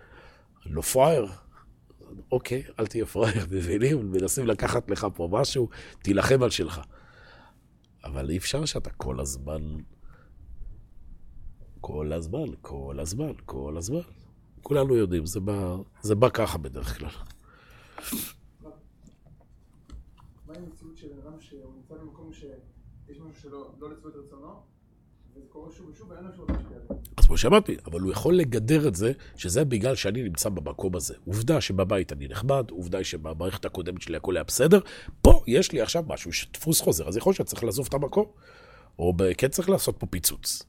לא 0.66 0.82
פראייר. 0.82 1.28
אוקיי, 2.32 2.64
אל 2.80 2.88
תהיה 2.88 3.06
פראייר, 3.06 3.46
מבינים? 3.52 4.12
מנסים 4.12 4.48
לקחת 4.48 4.92
לך 4.92 5.08
פה 5.16 5.28
משהו, 5.32 5.70
תילחם 6.02 6.44
על 6.44 6.50
שלך. 6.50 6.82
אבל 8.04 8.30
אי 8.30 8.38
אפשר 8.38 8.66
שאתה 8.66 8.90
כל 8.90 9.20
הזמן 9.20 9.62
כל 11.86 12.14
הזמן, 12.14 12.46
כל 12.62 13.00
הזמן, 13.00 13.32
כל 13.46 13.78
הזמן. 13.78 14.00
כולנו 14.64 14.96
יודעים, 14.96 15.26
זה 15.26 15.40
בא, 15.40 15.76
זה 16.02 16.16
בא 16.16 16.30
ככה 16.30 16.58
בדרך 16.58 16.98
כלל. 16.98 17.10
מה 20.48 20.54
עם 20.56 20.66
מציאות 20.70 20.98
של 20.98 21.08
אדם 21.24 21.40
שהוא 21.40 21.74
נמצא 21.76 21.96
במקום 21.96 22.34
שיש 22.34 23.20
משהו 23.20 23.42
שלא 23.42 23.72
לא 23.80 23.92
לצוות 23.92 24.16
רצונו? 24.16 24.74
אז 27.18 27.26
כמו 27.26 27.38
שאמרתי, 27.38 27.78
אבל 27.86 28.00
הוא 28.00 28.12
יכול 28.12 28.36
לגדר 28.36 28.88
את 28.88 28.96
זה, 28.96 29.12
שזה 29.36 29.66
בגלל 29.66 29.96
שאני 29.96 30.24
נמצא 30.24 30.50
במקום 30.50 30.96
הזה. 30.96 31.16
עובדה 31.26 31.62
שבבית 31.62 32.12
אני 32.12 32.28
נחמד, 32.28 32.70
עובדה 32.72 33.04
שבמערכת 33.04 33.66
הקודמת 33.66 34.02
שלי 34.02 34.18
הכל 34.18 34.36
היה 34.38 34.44
בסדר, 34.44 34.80
פה 35.22 35.44
יש 35.48 35.72
לי 35.72 35.82
עכשיו 35.82 36.04
משהו 36.08 36.34
שדפוס 36.34 36.82
חוזר, 36.82 37.08
אז 37.08 37.18
יכול 37.18 37.30
להיות 37.38 37.48
שצריך 37.48 37.64
לעזוב 37.64 37.86
את 37.90 37.94
המקום, 37.94 38.26
או 39.00 39.14
כן 39.38 39.48
צריך 39.48 39.70
לעשות 39.70 39.98
פה 39.98 40.06
פיצוץ. 40.06 40.64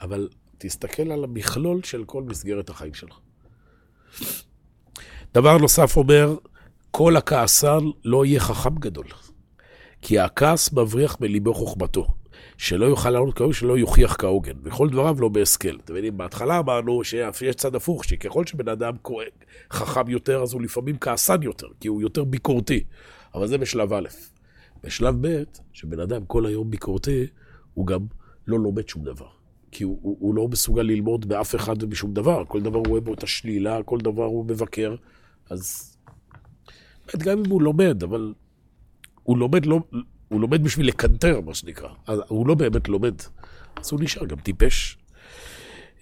אבל 0.00 0.28
תסתכל 0.58 1.12
על 1.12 1.24
המכלול 1.24 1.82
של 1.82 2.04
כל 2.04 2.22
מסגרת 2.22 2.70
החיים 2.70 2.94
שלך. 2.94 3.18
דבר 5.34 5.58
נוסף 5.58 5.96
אומר, 5.96 6.36
כל 6.90 7.16
הכעסן 7.16 7.78
לא 8.04 8.24
יהיה 8.24 8.40
חכם 8.40 8.74
גדול, 8.74 9.06
כי 10.02 10.18
הכעס 10.18 10.72
מבריח 10.72 11.16
מליבו 11.20 11.54
חוכמתו. 11.54 12.06
שלא 12.60 12.86
יוכל 12.86 13.10
לענות 13.10 13.34
כהוגן, 13.34 13.52
שלא 13.52 13.78
יוכיח 13.78 14.16
כהוגן. 14.18 14.52
וכל 14.62 14.90
דבריו 14.90 15.16
לא 15.20 15.28
בהשכל. 15.28 15.76
אתם 15.84 15.96
יודעים, 15.96 16.16
בהתחלה 16.16 16.58
אמרנו 16.58 17.04
שיש 17.04 17.54
צד 17.56 17.74
הפוך, 17.74 18.04
שככל 18.04 18.46
שבן 18.46 18.68
אדם 18.68 18.94
חכם 19.72 20.08
יותר, 20.08 20.42
אז 20.42 20.52
הוא 20.52 20.62
לפעמים 20.62 20.98
כעסן 20.98 21.42
יותר, 21.42 21.66
כי 21.80 21.88
הוא 21.88 22.02
יותר 22.02 22.24
ביקורתי. 22.24 22.84
אבל 23.34 23.46
זה 23.46 23.58
בשלב 23.58 23.92
א'. 23.92 24.08
בשלב 24.84 25.26
ב', 25.26 25.42
שבן 25.72 26.00
אדם 26.00 26.24
כל 26.24 26.46
היום 26.46 26.70
ביקורתי, 26.70 27.26
הוא 27.74 27.86
גם 27.86 28.00
לא 28.46 28.58
לומד 28.58 28.88
שום 28.88 29.04
דבר. 29.04 29.39
כי 29.72 29.84
הוא, 29.84 29.98
הוא, 30.02 30.16
הוא 30.20 30.34
לא 30.34 30.48
מסוגל 30.48 30.82
ללמוד 30.82 31.28
באף 31.28 31.54
אחד 31.54 31.82
ובשום 31.82 32.14
דבר. 32.14 32.44
כל 32.48 32.60
דבר 32.60 32.78
הוא 32.78 32.86
רואה 32.88 33.00
בו 33.00 33.14
את 33.14 33.22
השלילה, 33.22 33.82
כל 33.82 33.98
דבר 33.98 34.24
הוא 34.24 34.44
מבקר. 34.44 34.94
אז 35.50 35.96
באמת, 37.06 37.22
גם 37.22 37.38
אם 37.38 37.50
הוא 37.50 37.62
לומד, 37.62 38.02
אבל 38.02 38.34
הוא 39.22 39.38
לומד 39.38 39.66
לא, 39.66 39.80
הוא 40.28 40.40
לומד 40.40 40.64
בשביל 40.64 40.88
לקנטר, 40.88 41.40
מה 41.40 41.54
שנקרא. 41.54 41.88
הוא 42.28 42.46
לא 42.46 42.54
באמת 42.54 42.88
לומד. 42.88 43.14
אז 43.76 43.92
הוא 43.92 44.00
נשאר 44.00 44.24
גם 44.24 44.36
טיפש. 44.36 44.98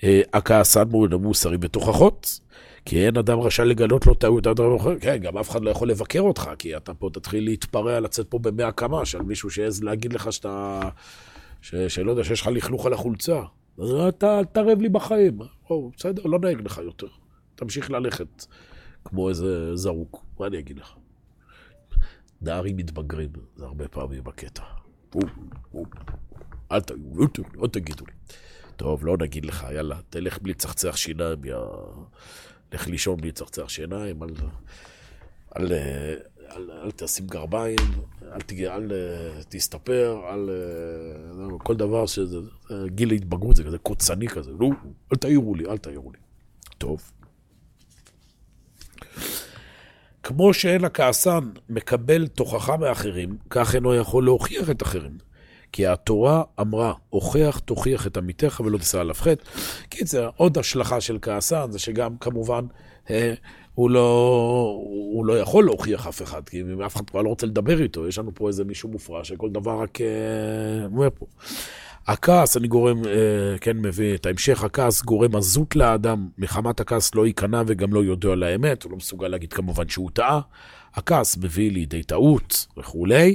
אה, 0.04 0.22
הכעסן 0.32 0.88
מורד 0.88 1.12
המוסרי 1.12 1.58
בתוכחות, 1.58 2.40
כי 2.84 3.06
אין 3.06 3.16
אדם 3.16 3.40
רשאי 3.40 3.64
לגלות 3.64 4.06
לו 4.06 4.14
טעויות 4.14 4.46
עד 4.46 4.60
רב 4.60 4.80
אחר. 4.80 4.98
כן, 5.00 5.16
גם 5.16 5.38
אף 5.38 5.50
אחד 5.50 5.62
לא 5.62 5.70
יכול 5.70 5.90
לבקר 5.90 6.20
אותך, 6.20 6.50
כי 6.58 6.76
אתה 6.76 6.94
פה 6.94 7.10
תתחיל 7.12 7.44
להתפרע, 7.44 8.00
לצאת 8.00 8.26
פה 8.28 8.38
במאה 8.38 8.72
קמ"ש 8.72 9.14
על 9.14 9.22
מישהו 9.22 9.50
שיעז 9.50 9.82
להגיד 9.82 10.12
לך 10.12 10.32
שאתה... 10.32 10.80
ש... 11.62 11.74
שלא 11.74 12.10
יודע, 12.10 12.24
שיש 12.24 12.40
לך 12.40 12.46
לכלוך 12.46 12.86
על 12.86 12.92
החולצה. 12.92 13.40
אז 13.78 13.94
אל 13.94 14.44
תערב 14.44 14.80
לי 14.80 14.88
בחיים. 14.88 15.38
או, 15.70 15.90
בסדר, 15.96 16.22
לא 16.22 16.38
נהג 16.38 16.60
לך 16.60 16.78
יותר. 16.78 17.06
תמשיך 17.54 17.90
ללכת 17.90 18.46
כמו 19.04 19.28
איזה 19.28 19.76
זרוק. 19.76 20.24
מה 20.40 20.46
אני 20.46 20.58
אגיד 20.58 20.78
לך? 20.78 20.94
נערים 22.40 22.76
מתבגרים, 22.76 23.30
זה 23.56 23.64
הרבה 23.64 23.88
פעמים 23.88 24.24
בקטע. 24.24 24.62
אל, 26.72 26.80
תגידו 27.70 28.04
לי. 28.06 28.12
טוב, 28.76 29.06
לא 29.06 29.16
נגיד 29.20 29.44
לך, 29.44 29.66
יאללה, 29.74 30.00
תלך 30.10 30.38
בלי 30.42 30.54
צחצח 30.54 30.96
שיניים, 30.96 31.44
יא... 31.44 31.56
לך 32.72 32.86
לישון 32.86 33.16
בלי 33.16 33.32
צחצח 33.32 33.68
שיניים, 33.68 34.22
אל, 34.22 34.30
אל, 35.56 35.72
אל, 36.56 36.70
אל 36.84 36.90
תשים 36.90 37.26
גרביים, 37.26 37.76
אל, 38.32 38.40
תגיע, 38.40 38.74
אל 38.74 38.92
תסתפר, 39.48 40.20
אל... 40.30 40.50
כל 41.58 41.76
דבר 41.76 42.06
שזה... 42.06 42.36
גיל 42.86 43.10
ההתבגרות 43.10 43.56
זה 43.56 43.64
כזה 43.64 43.78
קוצני 43.78 44.28
כזה, 44.28 44.50
נו, 44.52 44.72
אל 45.12 45.16
תעירו 45.16 45.54
לי, 45.54 45.66
אל 45.66 45.78
תעירו 45.78 46.12
לי. 46.12 46.18
טוב. 46.78 47.10
כמו 50.22 50.54
שאין 50.54 50.84
הכעסן 50.84 51.50
מקבל 51.68 52.26
תוכחה 52.26 52.76
מאחרים, 52.76 53.36
כך 53.50 53.74
אינו 53.74 53.94
יכול 53.94 54.24
להוכיח 54.24 54.70
את 54.70 54.82
אחרים. 54.82 55.18
כי 55.72 55.86
התורה 55.86 56.42
אמרה, 56.60 56.92
הוכח 57.08 57.60
תוכיח 57.64 58.06
את 58.06 58.16
עמיתך 58.16 58.60
ולא 58.64 58.78
תישא 58.78 59.00
עליו 59.00 59.14
חטא. 59.14 59.44
קיצר, 59.88 60.30
עוד 60.36 60.58
השלכה 60.58 61.00
של 61.00 61.18
כעסן 61.22 61.70
זה 61.70 61.78
שגם 61.78 62.16
כמובן 62.16 62.64
אה, 63.10 63.34
הוא, 63.78 63.90
לא, 63.90 64.80
הוא 65.12 65.26
לא 65.26 65.38
יכול 65.38 65.64
להוכיח 65.64 66.06
אף 66.06 66.22
אחד, 66.22 66.48
כי 66.48 66.62
אף 66.86 66.96
אחד 66.96 67.10
כבר 67.10 67.22
לא 67.22 67.28
רוצה 67.28 67.46
לדבר 67.46 67.82
איתו, 67.82 68.08
יש 68.08 68.18
לנו 68.18 68.30
פה 68.34 68.48
איזה 68.48 68.64
מישהו 68.64 68.88
מופרע 68.88 69.24
שכל 69.24 69.50
דבר 69.50 69.80
רק 69.82 70.00
אה, 70.00 70.84
אומר 70.84 71.08
פה. 71.18 71.26
הכעס, 72.06 72.56
אני 72.56 72.68
גורם, 72.68 73.04
אה, 73.04 73.58
כן 73.60 73.76
מביא 73.76 74.14
את 74.14 74.26
ההמשך, 74.26 74.64
הכעס 74.64 75.02
גורם 75.02 75.36
עזות 75.36 75.76
לאדם, 75.76 76.28
מחמת 76.38 76.80
הכעס 76.80 77.14
לא 77.14 77.26
ייכנע 77.26 77.62
וגם 77.66 77.92
לא 77.92 78.04
יודע 78.04 78.28
על 78.28 78.42
האמת, 78.42 78.82
הוא 78.82 78.90
לא 78.90 78.96
מסוגל 78.96 79.28
להגיד 79.28 79.52
כמובן 79.52 79.88
שהוא 79.88 80.10
טעה. 80.12 80.40
הכעס 80.94 81.36
מביא 81.36 81.72
לידי 81.72 82.02
טעות 82.02 82.66
וכולי. 82.76 83.34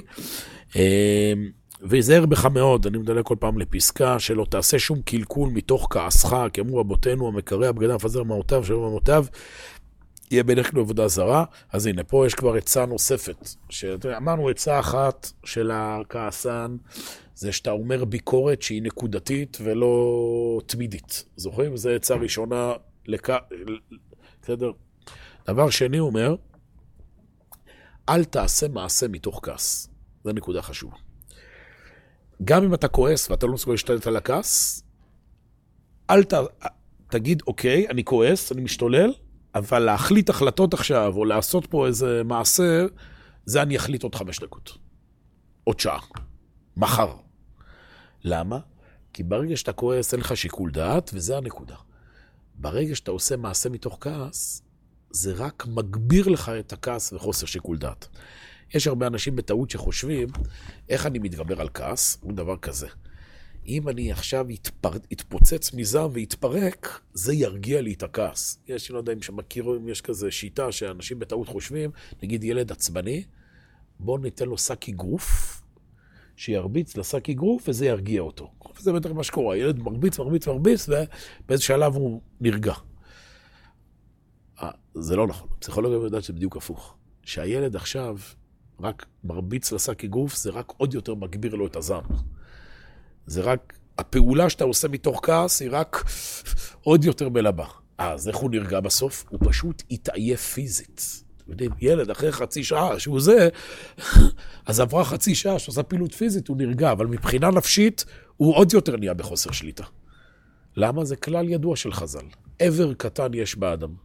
אה, 0.75 1.33
ויזהר 1.85 2.25
בך 2.25 2.45
מאוד, 2.45 2.87
אני 2.87 2.97
מדלג 2.97 3.23
כל 3.23 3.35
פעם 3.39 3.57
לפסקה, 3.57 4.19
שלא 4.19 4.45
תעשה 4.49 4.79
שום 4.79 5.01
קלקול 5.01 5.49
מתוך 5.49 5.87
כעסך, 5.89 6.37
כי 6.53 6.61
אמרו 6.61 6.77
רבותינו, 6.77 7.27
המקרע 7.27 7.71
בגדם, 7.71 7.95
מפזר 7.95 8.23
מעותיו, 8.23 8.65
שלום 8.65 8.81
מעותיו, 8.81 9.25
יהיה 10.31 10.43
בדרך 10.43 10.71
כלל 10.71 10.79
עבודה 10.79 11.07
זרה. 11.07 11.45
אז 11.71 11.85
הנה, 11.85 12.03
פה 12.03 12.27
יש 12.27 12.33
כבר 12.33 12.55
עצה 12.55 12.85
נוספת. 12.85 13.49
שאמרנו 13.69 14.49
עצה 14.49 14.79
אחת 14.79 15.31
של 15.45 15.71
הכעסן, 15.73 16.77
זה 17.35 17.51
שאתה 17.51 17.71
אומר 17.71 18.05
ביקורת 18.05 18.61
שהיא 18.61 18.81
נקודתית 18.81 19.57
ולא 19.61 20.61
תמידית. 20.65 21.25
זוכרים? 21.35 21.77
זו 21.77 21.89
עצה 21.89 22.15
ראשונה, 22.15 22.73
לכ... 23.05 23.29
בסדר? 24.41 24.71
דבר 25.47 25.69
שני 25.69 25.99
אומר, 25.99 26.35
אל 28.09 28.23
תעשה 28.23 28.67
מעשה 28.67 29.07
מתוך 29.07 29.39
כעס. 29.43 29.89
זו 30.23 30.31
נקודה 30.31 30.61
חשובה. 30.61 30.95
גם 32.43 32.63
אם 32.63 32.73
אתה 32.73 32.87
כועס 32.87 33.31
ואתה 33.31 33.45
לא 33.45 33.53
מסוגל 33.53 33.73
להשתלט 33.73 34.07
על 34.07 34.15
הכעס, 34.15 34.83
אל 36.09 36.23
ת... 36.23 36.33
תגיד, 37.09 37.41
אוקיי, 37.47 37.87
אני 37.89 38.03
כועס, 38.03 38.51
אני 38.51 38.61
משתולל, 38.61 39.13
אבל 39.55 39.79
להחליט 39.79 40.29
החלטות 40.29 40.73
עכשיו, 40.73 41.13
או 41.15 41.25
לעשות 41.25 41.65
פה 41.65 41.87
איזה 41.87 42.21
מעשה, 42.25 42.85
זה 43.45 43.61
אני 43.61 43.77
אחליט 43.77 44.03
עוד 44.03 44.15
חמש 44.15 44.39
דקות. 44.39 44.77
עוד 45.63 45.79
שעה. 45.79 45.99
מחר. 46.77 47.15
למה? 48.23 48.59
כי 49.13 49.23
ברגע 49.23 49.57
שאתה 49.57 49.73
כועס 49.73 50.13
אין 50.13 50.21
לך 50.21 50.37
שיקול 50.37 50.71
דעת, 50.71 51.11
וזה 51.13 51.37
הנקודה. 51.37 51.75
ברגע 52.55 52.95
שאתה 52.95 53.11
עושה 53.11 53.37
מעשה 53.37 53.69
מתוך 53.69 53.97
כעס, 54.01 54.63
זה 55.11 55.33
רק 55.33 55.65
מגביר 55.67 56.27
לך 56.27 56.51
את 56.59 56.73
הכעס 56.73 57.13
וחוסר 57.13 57.45
שיקול 57.45 57.77
דעת. 57.77 58.07
יש 58.73 58.87
הרבה 58.87 59.07
אנשים 59.07 59.35
בטעות 59.35 59.69
שחושבים, 59.69 60.27
איך 60.89 61.05
אני 61.05 61.19
מתגבר 61.19 61.61
על 61.61 61.69
כעס? 61.73 62.17
הוא 62.21 62.33
דבר 62.33 62.57
כזה. 62.57 62.87
אם 63.67 63.89
אני 63.89 64.11
עכשיו 64.11 64.51
יתפר... 64.51 64.91
יתפוצץ 65.11 65.73
מזעם 65.73 66.09
ויתפרק, 66.13 66.99
זה 67.13 67.33
ירגיע 67.33 67.81
לי 67.81 67.93
את 67.93 68.03
הכעס. 68.03 68.59
יש, 68.67 68.91
לא 68.91 68.97
יודע 68.97 69.13
אם 69.13 69.21
אתם 69.21 69.40
מכירים, 69.40 69.89
יש 69.89 70.01
כזה 70.01 70.31
שיטה 70.31 70.71
שאנשים 70.71 71.19
בטעות 71.19 71.47
חושבים, 71.47 71.91
נגיד 72.23 72.43
ילד 72.43 72.71
עצבני, 72.71 73.23
בואו 73.99 74.17
ניתן 74.17 74.45
לו 74.45 74.57
שק 74.57 74.89
אגרוף, 74.89 75.61
שירביץ 76.35 76.97
לשק 76.97 77.29
אגרוף 77.29 77.69
וזה 77.69 77.85
ירגיע 77.85 78.21
אותו. 78.21 78.51
זה 78.79 78.93
בטח 78.93 79.09
מה 79.09 79.23
שקורה, 79.23 79.55
הילד 79.55 79.79
מרביץ, 79.79 80.19
מרביץ, 80.19 80.47
מרביץ, 80.47 80.89
ובאיזה 80.89 81.63
שלב 81.63 81.95
הוא 81.95 82.21
נרגע. 82.41 82.73
아, 82.73 84.63
אה, 84.63 84.71
זה 84.93 85.15
לא 85.15 85.27
נכון, 85.27 85.47
פסיכולוגיה 85.59 85.97
יודעת 86.05 86.23
שזה 86.23 86.33
בדיוק 86.33 86.57
הפוך. 86.57 86.95
שהילד 87.23 87.75
עכשיו 87.75 88.17
רק 88.79 89.05
מרביץ 89.23 89.71
לשק 89.71 90.03
אגרוף, 90.03 90.35
זה 90.35 90.49
רק 90.49 90.73
עוד 90.77 90.93
יותר 90.93 91.15
מגביר 91.15 91.55
לו 91.55 91.67
את 91.67 91.75
הזעם. 91.75 92.03
זה 93.27 93.41
רק, 93.41 93.73
הפעולה 93.97 94.49
שאתה 94.49 94.63
עושה 94.63 94.87
מתוך 94.87 95.19
כעס 95.23 95.61
היא 95.61 95.69
רק 95.71 96.03
עוד 96.81 97.05
יותר 97.05 97.29
מלבה. 97.29 97.65
אז 97.97 98.27
איך 98.27 98.35
הוא 98.35 98.51
נרגע 98.51 98.79
בסוף? 98.79 99.25
הוא 99.29 99.39
פשוט 99.43 99.83
התעייף 99.91 100.41
פיזית. 100.41 101.23
אתם 101.37 101.51
יודעים, 101.51 101.71
ילד 101.79 102.09
אחרי 102.09 102.31
חצי 102.31 102.63
שעה 102.63 102.99
שהוא 102.99 103.21
זה, 103.21 103.49
אז 104.65 104.79
עברה 104.79 105.03
חצי 105.03 105.35
שעה 105.35 105.59
שעושה 105.59 105.83
פעילות 105.83 106.13
פיזית, 106.13 106.47
הוא 106.47 106.57
נרגע, 106.57 106.91
אבל 106.91 107.05
מבחינה 107.05 107.51
נפשית, 107.51 108.05
הוא 108.37 108.55
עוד 108.55 108.73
יותר 108.73 108.97
נהיה 108.97 109.13
בחוסר 109.13 109.51
שליטה. 109.51 109.83
למה? 110.77 111.05
זה 111.05 111.15
כלל 111.15 111.49
ידוע 111.49 111.75
של 111.75 111.93
חז"ל. 111.93 112.25
עבר 112.59 112.93
קטן 112.93 113.33
יש 113.33 113.55
באדם. 113.55 113.95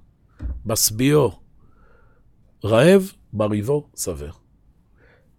משביעו 0.66 1.40
רעב, 2.64 3.12
מרהיבו 3.32 3.88
שבע. 3.96 4.30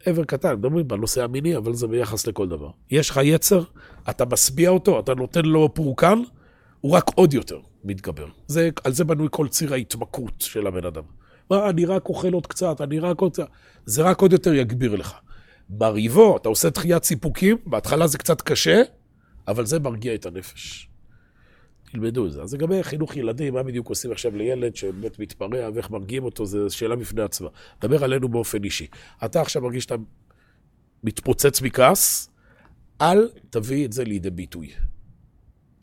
עבר 0.06 0.24
קטן, 0.24 0.56
מדברים 0.56 0.88
בנושא 0.88 1.24
המיני, 1.24 1.58
אבל 1.58 1.74
זה 1.74 1.88
ביחס 1.88 2.28
לכל 2.28 2.48
דבר. 2.50 2.70
יש 2.92 3.10
לך 3.10 3.20
יצר, 3.24 3.64
אתה 4.10 4.26
משביע 4.26 4.70
אותו, 4.70 5.00
אתה 5.00 5.14
נותן 5.14 5.46
לו 5.46 5.74
פורקן, 5.74 6.20
הוא 6.82 6.92
רק 6.92 7.12
עוד 7.16 7.34
יותר 7.34 7.60
מתגבר. 7.84 8.28
זה, 8.48 8.70
על 8.84 8.94
זה 8.94 9.04
בנוי 9.04 9.28
כל 9.32 9.48
ציר 9.48 9.74
ההתמכרות 9.74 10.34
של 10.40 10.68
הבן 10.68 10.86
אדם. 10.86 11.04
מה, 11.52 11.70
אני 11.70 11.86
רק 11.86 12.10
אוכל 12.10 12.34
עוד 12.34 12.48
קצת, 12.48 12.82
אני 12.82 13.00
רק 13.00 13.22
עוד 13.22 13.34
קצת, 13.34 13.48
זה 13.86 14.02
רק 14.02 14.22
עוד 14.22 14.34
יותר 14.34 14.54
יגביר 14.54 14.96
לך. 14.96 15.14
בריבו, 15.70 16.38
אתה 16.38 16.50
עושה 16.50 16.70
דחיית 16.70 17.04
סיפוקים, 17.04 17.58
בהתחלה 17.66 18.08
זה 18.08 18.18
קצת 18.18 18.42
קשה, 18.42 18.82
אבל 19.48 19.66
זה 19.66 19.80
מרגיע 19.80 20.16
את 20.16 20.26
הנפש. 20.26 20.89
תלמדו 21.92 22.26
את 22.26 22.32
זה. 22.32 22.42
אז 22.42 22.54
לגבי 22.54 22.84
חינוך 22.84 23.18
ילדים, 23.18 23.54
מה 23.54 23.64
בדיוק 23.64 23.90
עושים 23.90 24.12
עכשיו 24.12 24.36
לילד 24.36 24.76
שבאמת 24.76 25.20
מתפרע 25.20 25.70
ואיך 25.74 25.90
מרגיעים 25.90 26.24
אותו, 26.24 26.46
זו 26.46 26.70
שאלה 26.70 26.96
בפני 26.96 27.22
עצמה. 27.22 27.50
דבר 27.82 28.04
עלינו 28.04 28.30
באופן 28.30 28.64
אישי. 28.64 28.88
אתה 29.26 29.42
עכשיו 29.42 29.62
מרגיש 29.62 29.84
שאתה 29.84 29.96
מתפוצץ 31.04 31.62
מכעס, 31.62 32.30
אל 33.02 33.30
תביא 33.50 33.86
את 33.86 33.94
זה 33.94 34.04
לידי 34.04 34.30
ביטוי. 34.30 34.72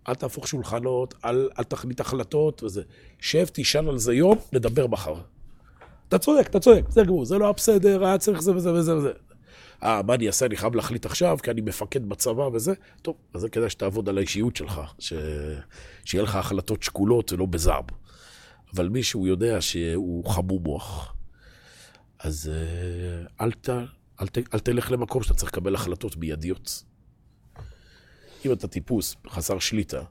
אל 0.08 0.14
תהפוך 0.14 0.48
שולחנות, 0.48 1.14
אל, 1.24 1.48
אל 1.58 1.64
תחליט 1.64 2.00
החלטות 2.00 2.62
וזה. 2.62 2.82
שב, 3.20 3.46
תישן 3.46 3.88
על 3.88 3.98
זה 3.98 4.14
יום, 4.14 4.38
נדבר 4.52 4.86
מחר. 4.86 5.14
אתה 6.08 6.18
צודק, 6.18 6.46
אתה 6.50 6.60
צודק, 6.60 6.82
זה 6.88 7.02
גמור, 7.02 7.24
זה 7.24 7.38
לא 7.38 7.44
היה 7.44 7.52
בסדר, 7.52 8.04
היה 8.04 8.18
צריך 8.18 8.40
זה 8.40 8.56
וזה 8.56 8.72
וזה 8.72 8.96
וזה. 8.96 9.12
אה, 9.82 10.02
מה 10.02 10.14
אני 10.14 10.26
אעשה? 10.26 10.46
אני 10.46 10.56
חייב 10.56 10.74
להחליט 10.74 11.06
עכשיו, 11.06 11.38
כי 11.42 11.50
אני 11.50 11.60
מפקד 11.60 12.08
בצבא 12.08 12.42
וזה. 12.42 12.72
טוב, 13.02 13.16
אז 13.34 13.40
זה 13.40 13.48
כדאי 13.48 13.70
שתעבוד 13.70 14.08
על 14.08 14.18
האישיות 14.18 14.56
שלך, 14.56 14.80
ש... 14.98 15.12
שיהיה 16.04 16.24
לך 16.24 16.36
החלטות 16.36 16.82
שקולות 16.82 17.32
ולא 17.32 17.46
בזעם. 17.46 17.84
אבל 18.74 18.88
מישהו 18.88 19.26
יודע 19.26 19.60
שהוא 19.60 20.30
חמום 20.30 20.62
מוח, 20.62 21.14
אז 22.18 22.50
אה, 22.54 23.44
אל, 23.44 23.52
ת... 23.52 23.68
אל, 24.20 24.26
ת... 24.26 24.38
אל 24.54 24.58
תלך 24.58 24.90
למקום 24.90 25.22
שאתה 25.22 25.34
צריך 25.34 25.52
לקבל 25.52 25.74
החלטות 25.74 26.16
מיידיות. 26.16 26.84
אם 28.46 28.52
אתה 28.52 28.68
טיפוס 28.68 29.16
חסר 29.28 29.58
שליטה, 29.58 30.02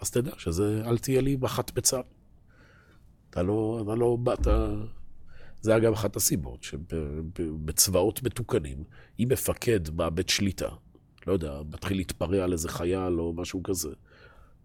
אז 0.00 0.10
תדע 0.10 0.30
שזה, 0.38 0.82
אל 0.86 0.98
תהיה 0.98 1.20
לי 1.20 1.36
מח"ט 1.40 1.70
בצה"ל. 1.70 2.02
אתה 3.30 3.42
לא, 3.42 3.80
אתה 3.84 3.94
לא, 3.94 4.18
אתה... 4.32 4.74
זה 5.60 5.76
אגב 5.76 5.92
אחת 5.92 6.16
הסיבות 6.16 6.62
שבצבאות 6.62 8.22
מתוקנים, 8.22 8.84
אם 9.18 9.28
מפקד 9.30 9.80
מאבד 9.94 10.28
שליטה, 10.28 10.68
לא 11.26 11.32
יודע, 11.32 11.60
מתחיל 11.72 11.96
להתפרע 11.96 12.44
על 12.44 12.52
איזה 12.52 12.68
חייל 12.68 13.20
או 13.20 13.32
משהו 13.32 13.62
כזה, 13.62 13.90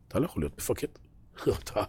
אתה 0.07 0.19
לא 0.19 0.25
יכול 0.25 0.43
להיות 0.43 0.57
מפקד. 0.57 0.87
אתה, 1.63 1.83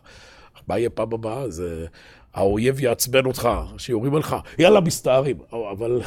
מה 0.69 0.79
יהיה 0.79 0.91
פעם 0.91 1.13
הבאה? 1.13 1.51
זה... 1.51 1.87
האויב 2.35 2.81
יעצבן 2.81 3.27
אותך, 3.27 3.49
שיורים 3.79 4.15
עליך, 4.15 4.37
יאללה, 4.59 4.81
מסתערים. 4.81 5.39
אבל 5.73 6.01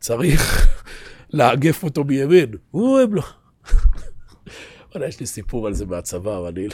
צריך 0.00 0.66
לאגף 1.38 1.82
אותו 1.82 2.04
מימין. 2.04 2.50
הוא 2.70 3.00
הם 3.00 3.14
לא. 3.14 3.22
וואלה, 4.92 5.08
יש 5.08 5.20
לי 5.20 5.26
סיפור 5.26 5.66
על 5.66 5.74
זה 5.74 5.86
מהצבא, 5.86 6.38
אבל 6.38 6.48
אני, 6.48 6.66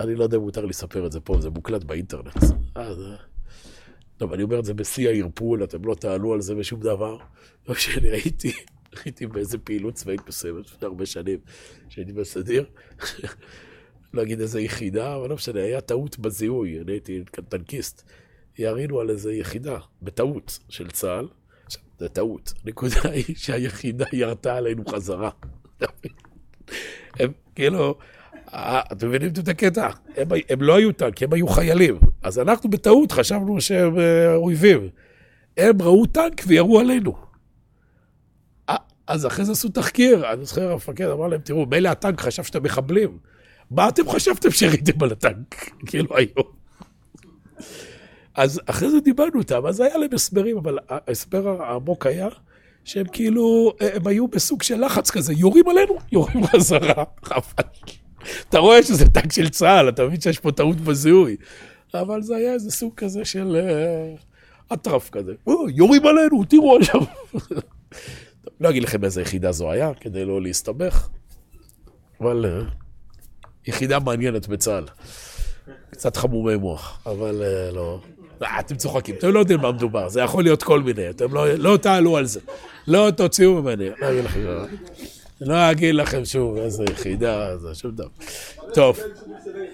אני 0.00 0.14
לא 0.14 0.24
יודע 0.24 0.36
אם 0.36 0.42
מותר 0.42 0.64
לספר 0.64 1.06
את 1.06 1.12
זה 1.12 1.20
פה, 1.20 1.40
זה 1.40 1.50
מוקלט 1.50 1.84
באינטרנט. 1.84 2.36
אה, 2.76 2.94
זה... 2.94 3.16
טוב, 4.16 4.32
אני 4.32 4.42
אומר 4.42 4.58
את 4.58 4.64
זה 4.64 4.74
בשיא 4.74 5.08
הערפול, 5.08 5.64
אתם 5.64 5.84
לא 5.84 5.94
תעלו 5.94 6.32
על 6.32 6.40
זה 6.40 6.54
בשום 6.54 6.80
דבר. 6.80 7.18
לא 7.68 7.74
שאני 7.74 8.08
הייתי, 8.08 8.52
הייתי 9.04 9.26
באיזה 9.26 9.58
פעילות 9.58 9.94
צבאית 9.94 10.28
מסוימת 10.28 10.66
לפני 10.66 10.86
הרבה 10.86 11.06
שנים, 11.06 11.38
שהייתי 11.88 12.12
בסדיר. 12.12 12.64
לא 14.14 14.22
אגיד 14.22 14.40
איזה 14.40 14.60
יחידה, 14.60 15.16
אבל 15.16 15.28
לא 15.28 15.34
משנה, 15.34 15.60
היה 15.60 15.80
טעות 15.80 16.18
בזיהוי, 16.18 16.80
אני 16.80 16.92
הייתי 16.92 17.22
טנקיסט. 17.48 18.02
ירינו 18.58 19.00
על 19.00 19.10
איזה 19.10 19.34
יחידה, 19.34 19.78
בטעות, 20.02 20.58
של 20.68 20.90
צה"ל. 20.90 21.28
זה 21.98 22.08
טעות. 22.08 22.52
הנקודה 22.64 23.10
היא 23.10 23.36
שהיחידה 23.36 24.04
ירתה 24.12 24.56
עלינו 24.56 24.86
חזרה. 24.86 25.30
הם 27.20 27.32
כאילו, 27.54 27.98
אתם 28.58 29.08
מבינים 29.08 29.30
את 29.38 29.48
הקטע? 29.48 29.88
הם, 30.16 30.28
הם 30.48 30.62
לא 30.62 30.76
היו 30.76 30.92
טנק, 30.92 31.22
הם 31.22 31.32
היו 31.32 31.48
חיילים. 31.48 31.98
אז 32.22 32.38
אנחנו 32.38 32.70
בטעות 32.70 33.12
חשבנו 33.12 33.60
שהם 33.60 33.98
אה, 33.98 34.34
אויבים. 34.34 34.88
הם 35.56 35.82
ראו 35.82 36.06
טנק 36.06 36.42
וירו 36.46 36.80
עלינו. 36.80 37.16
אה, 38.68 38.76
אז 39.06 39.26
אחרי 39.26 39.44
זה 39.44 39.52
עשו 39.52 39.68
תחקיר, 39.68 40.32
אני 40.32 40.44
זוכר, 40.44 40.72
המפקד 40.72 41.08
אמר 41.08 41.26
להם, 41.26 41.40
תראו, 41.40 41.66
מילא 41.66 41.88
הטנק 41.88 42.20
חשב 42.20 42.42
שאתם 42.42 42.62
מחבלים. 42.62 43.18
מה 43.70 43.88
אתם 43.88 44.08
חשבתם 44.08 44.50
שראיתם 44.50 45.02
על 45.04 45.12
הטנק? 45.12 45.70
כאילו 45.88 46.16
היום. 46.16 46.46
אז 48.34 48.60
אחרי 48.66 48.90
זה 48.90 49.00
דיברנו 49.00 49.38
איתם, 49.38 49.66
אז 49.66 49.80
היה 49.80 49.96
להם 49.96 50.10
הסברים, 50.12 50.56
אבל 50.56 50.78
ההסבר 50.88 51.62
העמוק 51.62 52.06
היה 52.06 52.28
שהם 52.84 53.06
כאילו, 53.12 53.72
הם 53.80 54.06
היו 54.06 54.28
בסוג 54.28 54.62
של 54.62 54.84
לחץ 54.84 55.10
כזה, 55.10 55.32
יורים 55.32 55.68
עלינו, 55.68 55.96
יורים 56.12 56.46
חזרה. 56.52 57.04
אתה 58.48 58.58
רואה 58.58 58.82
שזה 58.82 59.08
טנק 59.08 59.32
של 59.32 59.48
צה"ל, 59.48 59.88
אתה 59.88 60.04
מבין 60.04 60.20
שיש 60.20 60.38
פה 60.38 60.52
טעות 60.52 60.80
בזיהוי. 60.80 61.36
אבל 61.94 62.22
זה 62.22 62.36
היה 62.36 62.52
איזה 62.52 62.70
סוג 62.70 62.92
כזה 62.96 63.24
של 63.24 63.56
אה, 63.56 64.14
אטרף 64.72 65.10
כזה. 65.10 65.32
יורים 65.74 66.06
עלינו, 66.06 66.44
תראו 66.44 66.78
עכשיו. 66.78 67.00
לא 68.60 68.70
אגיד 68.70 68.82
לכם 68.82 69.04
איזה 69.04 69.22
יחידה 69.22 69.52
זו 69.52 69.70
היה, 69.70 69.94
כדי 70.00 70.24
לא 70.24 70.42
להסתבך, 70.42 71.08
אבל 72.20 72.46
אה, 72.46 72.60
יחידה 73.66 73.98
מעניינת 73.98 74.48
בצה"ל. 74.48 74.84
קצת 75.90 76.16
חמומי 76.16 76.56
מוח, 76.56 77.02
אבל 77.06 77.42
אה, 77.42 77.70
לא... 77.72 78.00
אה, 78.42 78.60
אתם 78.60 78.76
צוחקים, 78.76 79.14
אתם 79.18 79.28
לא 79.28 79.38
יודעים 79.38 79.60
מה 79.60 79.72
מדובר, 79.72 80.08
זה 80.08 80.20
יכול 80.20 80.42
להיות 80.42 80.62
כל 80.62 80.82
מיני, 80.82 81.10
אתם 81.10 81.34
לא, 81.34 81.54
לא 81.54 81.76
תעלו 81.76 82.16
על 82.16 82.26
זה. 82.26 82.40
לא 82.86 83.10
תוציאו 83.16 83.62
ממני, 83.62 83.88
לא 84.00 84.10
אגיד 84.10 84.24
לכם, 84.24 84.40
לא 85.40 85.70
אגיד 85.70 85.94
לכם 85.94 86.24
שוב 86.24 86.56
איזה 86.56 86.84
יחידה, 86.84 87.58
זה 87.58 87.74
שום 87.74 87.90
דבר. 87.90 88.08
טוב, 88.74 88.98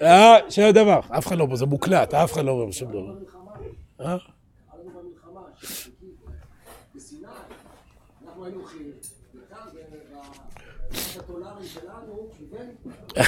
אה, 0.01 0.35
שום 0.49 0.71
דבר, 0.71 0.99
אף 1.09 1.27
אחד 1.27 1.37
לא, 1.37 1.47
זה 1.53 1.65
מוקלט, 1.65 2.13
אף 2.13 2.33
אחד 2.33 2.45
לא 2.45 2.51
אומר 2.51 2.71
שום 2.71 2.91
דבר. 2.91 3.13
אה? 3.99 4.17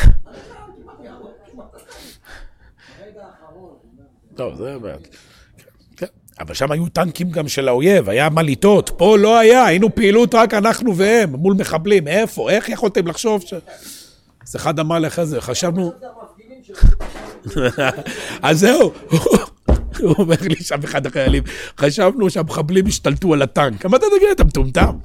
טוב, 4.35 4.55
זה 4.55 4.79
באמת. 4.79 5.15
אבל 6.39 6.53
שם 6.53 6.71
היו 6.71 6.85
טנקים 6.89 7.31
גם 7.31 7.47
של 7.47 7.67
האויב, 7.67 8.09
היה 8.09 8.29
מה 8.29 8.41
לטעות. 8.41 8.91
פה 8.97 9.17
לא 9.17 9.39
היה, 9.39 9.65
היינו 9.65 9.95
פעילות 9.95 10.35
רק 10.35 10.53
אנחנו 10.53 10.97
והם, 10.97 11.35
מול 11.35 11.55
מחבלים. 11.59 12.07
איפה? 12.07 12.49
איך 12.49 12.69
יכולתם 12.69 13.07
לחשוב 13.07 13.41
ש... 13.41 13.53
אז 14.47 14.55
אחד 14.55 14.79
אמר 14.79 14.99
לך 14.99 15.23
זה, 15.23 15.41
חשבנו... 15.41 15.93
אז 18.41 18.59
זהו, 18.59 18.93
הוא 19.99 20.15
אומר 20.17 20.35
לי 20.41 20.55
שם 20.55 20.79
אחד 20.83 21.05
החיילים, 21.05 21.43
חשבנו 21.77 22.29
שהמחבלים 22.29 22.87
השתלטו 22.87 23.33
על 23.33 23.41
הטנק. 23.41 23.85
אמרת, 23.85 24.01
תגיד, 24.01 24.29
אתה 24.31 24.43
מטומטם. 24.43 24.97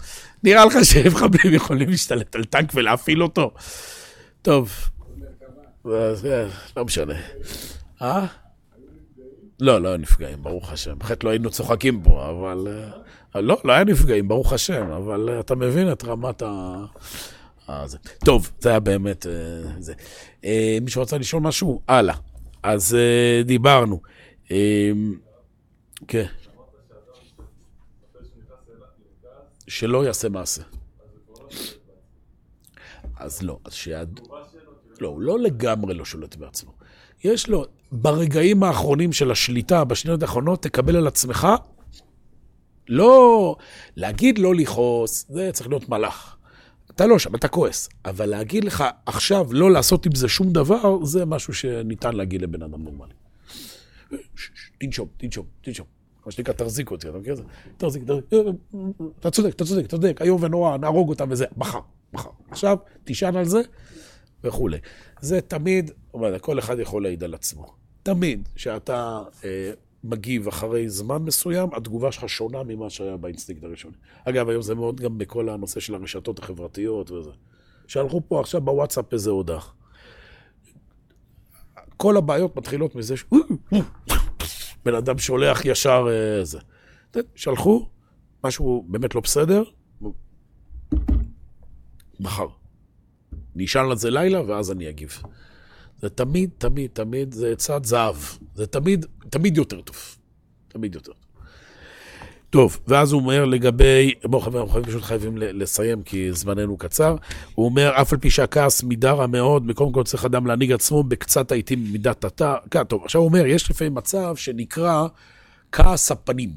נראה 0.43 0.65
לך 0.65 0.85
שמחבלים 0.85 1.55
יכולים 1.55 1.89
להשתלט 1.89 2.35
על 2.35 2.45
טנק 2.45 2.73
ולהפעיל 2.75 3.23
אותו? 3.23 3.51
טוב, 4.43 4.73
לא 6.77 6.85
משנה. 6.85 7.15
אה? 8.03 8.27
לא, 9.61 9.83
לא 9.83 9.89
היו 9.89 9.97
נפגעים, 9.97 10.43
ברוך 10.43 10.73
השם. 10.73 10.99
בחטא 10.99 11.27
לא 11.27 11.31
היינו 11.31 11.51
צוחקים 11.51 12.03
פה, 12.03 12.31
אבל... 12.31 12.69
אה, 13.37 13.41
לא, 13.41 13.61
לא 13.65 13.73
היה 13.73 13.85
נפגעים, 13.85 14.29
ברוך 14.29 14.53
השם, 14.53 14.91
אבל 14.91 15.29
אה, 15.29 15.41
אתה 15.41 15.55
מבין 15.55 15.93
את 15.93 16.05
רמת 16.05 16.43
ה... 16.43 16.85
זה. 17.87 17.99
טוב, 18.25 18.51
זה 18.61 18.71
היה 18.71 18.81
באמת 18.81 19.27
אה, 19.27 19.33
זה. 19.79 19.95
מישהו 20.83 21.03
רצה 21.03 21.19
לשאול 21.19 21.43
משהו? 21.43 21.81
הלאה. 21.89 22.15
אז 22.63 22.97
דיברנו. 23.45 24.01
כן. 26.09 26.27
שלא 29.69 30.05
יעשה 30.05 30.29
מעשה. 30.29 30.63
אז 33.17 33.43
לא, 33.43 33.59
אז 33.65 33.73
שיד... 33.73 34.21
לא, 35.01 35.09
הוא 35.09 35.21
לא 35.21 35.39
לגמרי 35.39 35.95
לא 35.95 36.05
שולט 36.05 36.37
בעצמו. 36.37 36.73
יש 37.25 37.49
לו, 37.49 37.67
ברגעים 37.93 38.63
האחרונים 38.63 39.13
של 39.13 39.31
השליטה, 39.31 39.85
בשניות 39.85 40.23
האחרונות, 40.23 40.63
תקבל 40.63 40.97
על 40.97 41.07
עצמך, 41.07 41.49
לא, 42.89 43.57
להגיד 43.97 44.39
לא 44.39 44.55
לכעוס, 44.55 45.27
זה 45.29 45.51
צריך 45.53 45.69
להיות 45.69 45.89
מלאך. 45.89 46.37
אתה 46.91 47.07
לא 47.07 47.19
שם, 47.19 47.35
אתה 47.35 47.49
כועס. 47.49 47.89
אבל 48.05 48.27
להגיד 48.27 48.65
לך 48.65 48.85
עכשיו 49.07 49.47
לא 49.53 49.71
לעשות 49.71 50.07
עם 50.07 50.15
זה 50.15 50.29
שום 50.29 50.53
דבר, 50.53 51.05
זה 51.05 51.25
משהו 51.25 51.55
שניתן 51.55 52.15
להגיד 52.15 52.43
לבן 52.43 52.63
אדם 52.63 52.83
נורמלי. 52.83 53.15
תנשום, 54.79 55.09
תנשום, 55.17 55.47
תנשום. 55.61 55.87
מה 56.27 56.33
שנקרא, 56.33 56.55
תחזיק 56.55 56.91
אותי, 56.91 57.09
אתה 57.09 57.19
מכיר 57.19 57.33
את 57.33 57.37
זה? 57.37 57.43
תחזיק. 57.77 58.03
אתה 59.21 59.31
צודק, 59.31 59.55
אתה 59.55 59.65
צודק, 59.65 59.85
אתה 59.85 59.97
צודק, 59.97 60.23
איום 60.23 60.43
ונורא, 60.43 60.77
נהרוג 60.77 61.09
אותם 61.09 61.27
וזה, 61.31 61.47
מחר, 61.57 61.81
מחר. 62.13 62.31
עכשיו, 62.51 62.77
תישן 63.05 63.37
על 63.37 63.45
זה 63.45 63.61
וכולי. 64.45 64.79
זה 65.21 65.41
תמיד, 65.41 65.91
כל 66.41 66.59
אחד 66.59 66.79
יכול 66.79 67.03
להעיד 67.03 67.25
על 67.25 67.35
עצמו. 67.35 67.80
תמיד, 68.03 68.49
כשאתה 68.55 69.23
אה, 69.45 69.73
מגיב 70.05 70.49
אחרי 70.49 70.89
זמן 70.89 71.23
מסוים, 71.23 71.69
התגובה 71.75 72.13
שלך 72.13 72.29
שונה 72.29 72.63
ממה 72.63 72.91
שהיה 72.91 73.17
באינסטינקט 73.17 73.65
הראשוני. 73.65 73.95
אגב, 74.25 74.49
היום 74.49 74.63
זה 74.63 74.75
מאוד 74.75 75.01
גם 75.01 75.19
בכל 75.19 75.49
הנושא 75.49 75.81
של 75.81 75.95
הרשתות 75.95 76.39
החברתיות 76.39 77.11
וזה. 77.11 77.31
שלחו 77.87 78.23
פה 78.29 78.41
עכשיו 78.41 78.61
בוואטסאפ 78.61 79.13
איזה 79.13 79.31
הודעה. 79.31 79.61
כל 81.97 82.17
הבעיות 82.17 82.57
מתחילות 82.57 82.95
מזה 82.95 83.17
ש... 83.17 83.25
בן 84.85 84.95
אדם 84.95 85.19
שולח 85.19 85.65
ישר. 85.65 86.07
אה, 86.11 86.43
שלחו, 87.35 87.89
משהו 88.45 88.87
באמת 88.89 89.15
לא 89.15 89.21
בסדר, 89.21 89.63
מחר. 92.21 92.47
נשאל 93.55 93.91
על 93.91 93.97
זה 93.97 94.11
לילה 94.11 94.43
ואז 94.47 94.73
אני 94.73 94.89
אגיב. 94.89 95.23
זה 96.03 96.09
תמיד, 96.09 96.51
תמיד, 96.59 96.91
תמיד, 96.93 97.35
זה 97.35 97.57
צעד 97.57 97.85
זהב. 97.85 98.17
זה 98.55 98.67
תמיד, 98.67 99.07
תמיד 99.31 99.57
יותר 99.57 99.81
טוב. 99.81 99.97
תמיד 100.69 100.95
יותר 100.95 101.13
טוב. 101.13 101.31
טוב, 102.51 102.81
ואז 102.89 103.13
הוא 103.13 103.21
אומר 103.21 103.45
לגבי, 103.45 104.15
בואו 104.25 104.43
חברים, 104.43 104.63
אנחנו 104.63 104.85
פשוט 104.85 105.03
חייבים 105.03 105.39
לסיים 105.39 106.03
כי 106.03 106.33
זמננו 106.33 106.77
קצר. 106.77 107.17
הוא 107.55 107.67
אומר, 107.67 107.93
אף 108.01 108.13
על 108.13 108.19
פי 108.19 108.31
שהכעס 108.31 108.83
מידה 108.83 109.13
רע 109.13 109.27
מאוד, 109.27 109.67
מקום 109.67 109.93
כל 109.93 110.05
צריך 110.05 110.25
אדם 110.25 110.47
להנהיג 110.47 110.73
עצמו 110.73 111.03
בקצת 111.03 111.53
העיתים 111.53 111.93
מידת 111.93 112.25
התא. 112.25 112.55
כן, 112.71 112.85
טוב, 112.85 113.05
עכשיו 113.05 113.21
הוא 113.21 113.29
אומר, 113.29 113.47
יש 113.47 113.71
לפעמים 113.71 113.95
מצב 113.95 114.37
שנקרא 114.37 115.07
כעס 115.73 116.11
הפנים. 116.11 116.51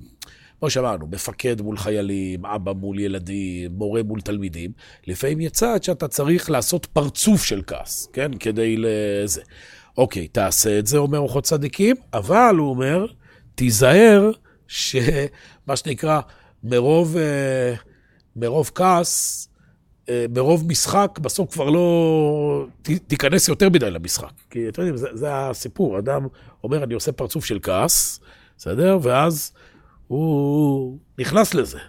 כמו 0.64 0.70
שאמרנו, 0.70 1.07
מפקד 1.07 1.61
מול 1.61 1.78
חיילים, 1.78 2.45
אבא 2.45 2.74
מול 2.74 2.99
ילדים, 2.99 3.72
מורה 3.72 4.03
מול 4.03 4.22
תלמידים, 4.22 4.72
לפעמים 5.07 5.41
יצא 5.41 5.74
עד 5.74 5.84
שאתה 5.84 6.07
צריך 6.07 6.49
לעשות 6.49 6.86
פרצוף 6.86 7.43
של 7.43 7.61
כעס, 7.68 8.09
כן? 8.14 8.32
כדי 8.39 8.76
לזה. 8.78 9.41
אוקיי, 9.97 10.28
תעשה 10.28 10.80
את 10.80 10.88
זה, 10.88 10.97
אומר 10.97 11.20
אורחות 11.20 11.43
צדיקים, 11.43 11.95
אבל, 12.14 12.55
הוא 12.57 12.70
אומר, 12.70 13.05
תיזהר 13.55 14.32
שמה 14.68 15.76
שנקרא, 15.76 16.22
מרוב, 16.64 17.18
אה, 17.18 17.74
מרוב 18.36 18.72
כעס, 18.76 19.47
אה, 20.09 20.26
מרוב 20.36 20.68
משחק, 20.68 21.20
בסוף 21.22 21.53
כבר 21.53 21.70
לא 21.70 22.66
תיכנס 23.07 23.47
יותר 23.47 23.70
מדי 23.70 23.91
למשחק. 23.91 24.32
כי 24.49 24.70
אתם 24.70 24.82
יודעים, 24.82 24.97
זה, 24.97 25.07
זה 25.14 25.28
הסיפור. 25.32 25.99
אדם 25.99 26.28
אומר, 26.64 26.84
אני 26.84 26.93
עושה 26.93 27.11
פרצוף 27.11 27.45
של 27.45 27.59
כעס, 27.61 28.20
בסדר? 28.57 28.99
ואז 29.01 29.51
הוא 30.14 30.99
נכנס 31.20 31.53
לזה. 31.53 31.80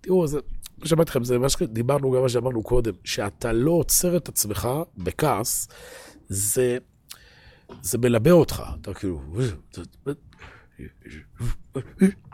תראו, 0.00 0.26
זה, 0.26 0.38
כמו 0.76 0.86
שאמרתי 0.86 1.10
לכם, 1.10 1.24
זה 1.24 1.38
מה 1.38 1.48
שדיברנו 1.48 2.10
גם 2.10 2.22
מה 2.22 2.28
שאמרנו 2.28 2.62
קודם, 2.62 2.92
שאתה 3.04 3.52
לא 3.52 3.70
עוצר 3.70 4.16
את 4.16 4.28
עצמך 4.28 4.68
בכעס, 4.98 5.68
זה, 6.28 6.78
זה 7.82 7.98
מלבה 7.98 8.30
אותך. 8.30 8.62
אתה 8.80 8.94
כאילו... 8.94 9.20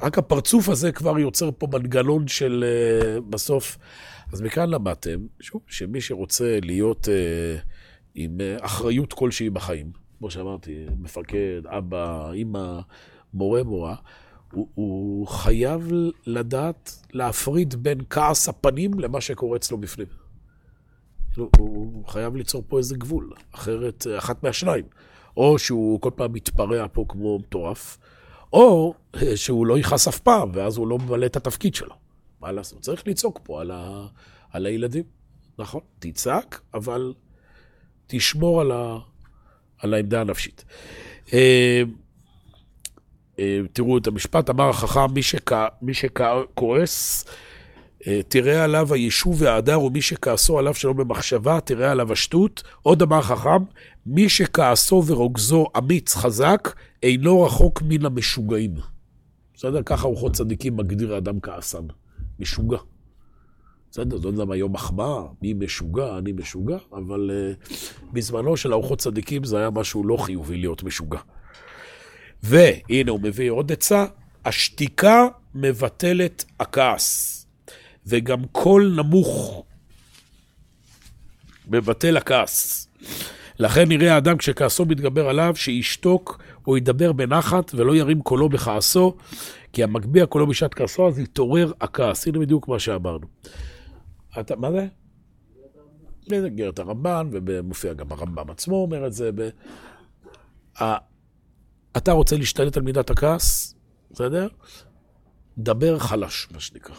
רק 0.02 0.18
הפרצוף 0.18 0.68
הזה 0.68 0.92
כבר 0.92 1.18
יוצר 1.18 1.50
פה 1.58 1.66
מנגנון 1.72 2.28
של 2.28 2.64
אה, 2.66 3.20
בסוף. 3.20 3.78
אז 4.32 4.42
מכאן 4.42 4.70
למדתם, 4.70 5.26
שוב, 5.40 5.62
שמי 5.66 6.00
שרוצה 6.00 6.58
להיות 6.62 7.08
אה, 7.08 7.56
עם 8.14 8.40
אה, 8.40 8.56
אחריות 8.60 9.12
כלשהי 9.12 9.50
בחיים, 9.50 9.92
כמו 10.18 10.30
שאמרתי, 10.30 10.86
מפקד, 10.98 11.66
אבא, 11.66 12.32
אימא, 12.32 12.80
מורה, 13.34 13.62
מורה, 13.62 13.94
הוא, 14.52 14.68
הוא 14.74 15.26
חייב 15.26 15.90
לדעת 16.26 17.06
להפריד 17.12 17.74
בין 17.74 17.98
כעס 18.10 18.48
הפנים 18.48 19.00
למה 19.00 19.20
שקורה 19.20 19.56
אצלו 19.56 19.78
בפנים. 19.78 20.06
כאילו, 21.32 21.50
הוא 21.58 22.06
חייב 22.06 22.36
ליצור 22.36 22.64
פה 22.68 22.78
איזה 22.78 22.96
גבול, 22.96 23.32
אחרת, 23.52 24.06
אחת 24.18 24.42
מהשניים. 24.42 24.84
או 25.36 25.58
שהוא 25.58 26.00
כל 26.00 26.10
פעם 26.14 26.32
מתפרע 26.32 26.86
פה 26.92 27.04
כמו 27.08 27.38
מטורף, 27.38 27.98
או 28.52 28.94
שהוא 29.34 29.66
לא 29.66 29.78
יכעס 29.78 30.08
אף 30.08 30.18
פעם, 30.18 30.50
ואז 30.54 30.76
הוא 30.76 30.88
לא 30.88 30.98
ממלא 30.98 31.26
את 31.26 31.36
התפקיד 31.36 31.74
שלו. 31.74 31.94
מה 32.40 32.52
לעשות? 32.52 32.80
צריך 32.80 33.06
לצעוק 33.06 33.40
פה 33.42 33.60
על, 33.60 33.70
ה... 33.70 34.06
על 34.50 34.66
הילדים. 34.66 35.04
נכון, 35.58 35.80
תצעק, 35.98 36.60
אבל 36.74 37.14
תשמור 38.06 38.60
על, 38.60 38.72
ה... 38.72 38.98
על 39.78 39.94
העמדה 39.94 40.20
הנפשית. 40.20 40.64
אה, 43.38 43.60
תראו 43.72 43.98
את 43.98 44.06
המשפט, 44.06 44.50
אמר 44.50 44.68
החכם, 44.68 45.14
מי, 45.14 45.22
שכ... 45.22 45.52
מי 45.82 45.94
שכועס, 45.94 47.24
אה, 48.06 48.20
תראה 48.28 48.64
עליו 48.64 48.94
היישוב 48.94 49.42
וההדר, 49.42 49.82
ומי 49.82 50.02
שכעסו 50.02 50.58
עליו 50.58 50.74
שלא 50.74 50.92
במחשבה, 50.92 51.60
תראה 51.60 51.90
עליו 51.90 52.12
השטות. 52.12 52.62
עוד 52.82 53.02
אמר 53.02 53.22
חכם, 53.22 53.64
מי 54.06 54.28
שכעסו 54.28 55.02
ורוגזו 55.06 55.66
אמיץ 55.78 56.14
חזק, 56.14 56.74
אינו 57.02 57.42
רחוק 57.42 57.82
מן 57.82 58.06
המשוגעים. 58.06 58.74
בסדר? 59.54 59.82
ככה 59.82 60.06
רוחות 60.08 60.32
צדיקים 60.32 60.76
מגדיר 60.76 61.14
האדם 61.14 61.40
כעסן. 61.40 61.86
משוגע. 62.38 62.78
בסדר, 63.90 64.16
יודע 64.22 64.44
מה 64.44 64.56
יום 64.56 64.72
מחמאה, 64.72 65.22
מי 65.42 65.54
משוגע, 65.54 66.18
אני 66.18 66.32
משוגע, 66.32 66.78
אבל 66.92 67.30
uh, 67.30 67.72
בזמנו 68.12 68.56
של 68.56 68.72
אורחות 68.72 68.98
צדיקים 68.98 69.44
זה 69.44 69.58
היה 69.58 69.70
משהו 69.70 70.06
לא 70.06 70.16
חיובי 70.16 70.56
להיות 70.56 70.82
משוגע. 70.82 71.18
והנה 72.42 73.10
הוא 73.10 73.20
מביא 73.20 73.50
עוד 73.50 73.72
עצה, 73.72 74.06
השתיקה 74.44 75.26
מבטלת 75.54 76.44
הכעס, 76.60 77.46
וגם 78.06 78.44
קול 78.52 78.94
נמוך 78.96 79.64
מבטל 81.68 82.16
הכעס. 82.16 82.88
לכן 83.58 83.88
יראה 83.88 84.14
האדם 84.14 84.36
כשכעסו 84.36 84.84
מתגבר 84.84 85.28
עליו, 85.28 85.56
שישתוק 85.56 86.42
או 86.66 86.76
ידבר 86.76 87.12
בנחת 87.12 87.74
ולא 87.74 87.96
ירים 87.96 88.22
קולו 88.22 88.48
בכעסו, 88.48 89.16
כי 89.72 89.82
המגביה 89.82 90.26
קולו 90.26 90.46
בשעת 90.46 90.74
כעסו, 90.74 91.08
אז 91.08 91.18
יתעורר 91.18 91.72
הכעס. 91.80 92.26
הנה 92.26 92.38
בדיוק 92.38 92.68
מה 92.68 92.78
שאמרנו. 92.78 93.26
אתה, 94.40 94.56
מה 94.56 94.70
זה? 94.72 94.86
זה 96.40 96.48
גרת 96.48 96.78
הרמב"ן, 96.78 97.28
ומופיע 97.32 97.92
גם 97.92 98.12
הרמב"ם 98.12 98.50
עצמו 98.50 98.76
אומר 98.76 99.06
את 99.06 99.12
זה. 99.12 99.30
ב... 99.34 99.48
אתה 101.96 102.12
רוצה 102.12 102.36
להשתלט 102.36 102.76
על 102.76 102.82
מידת 102.82 103.10
הכעס, 103.10 103.74
בסדר? 104.10 104.48
דבר 105.58 105.98
חלש, 105.98 106.48
מה 106.50 106.60
שנקרא. 106.60 106.94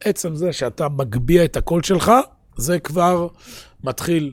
עצם 0.00 0.34
זה 0.34 0.52
שאתה 0.52 0.88
מגביה 0.88 1.44
את 1.44 1.56
הקול 1.56 1.82
שלך, 1.82 2.12
זה 2.56 2.78
כבר 2.78 3.28
מתחיל, 3.84 4.32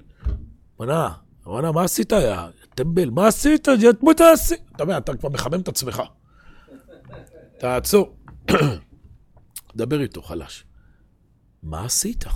וואנה, 0.79 1.09
וואנה, 1.45 1.71
מה 1.71 1.83
עשית, 1.83 2.11
יא 2.11 2.37
טמבל? 2.75 3.09
מה 3.09 3.27
עשית? 3.27 3.67
מה 4.01 4.13
תעשי? 4.13 4.55
אתה 4.75 4.83
יודע, 4.83 4.97
אתה 4.97 5.17
כבר 5.17 5.29
מחמם 5.29 5.59
את 5.59 5.67
עצמך. 5.67 6.01
תעצור. 7.59 8.15
דבר 9.75 10.01
איתו 10.01 10.21
חלש. 10.21 10.65
מה 11.63 11.85
עשית? 11.85 12.25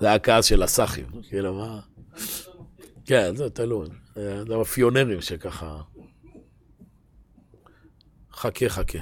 זה 0.00 0.12
הכעס 0.12 0.44
של 0.44 0.62
הסאחים, 0.62 1.06
כאילו, 1.28 1.54
מה... 1.54 1.80
כן, 3.04 3.36
זה 3.36 3.50
תלוי. 3.50 3.88
זה 4.14 4.56
הפיונרים 4.60 5.20
שככה... 5.20 5.80
חכה, 8.32 8.68
חכה. 8.68 8.98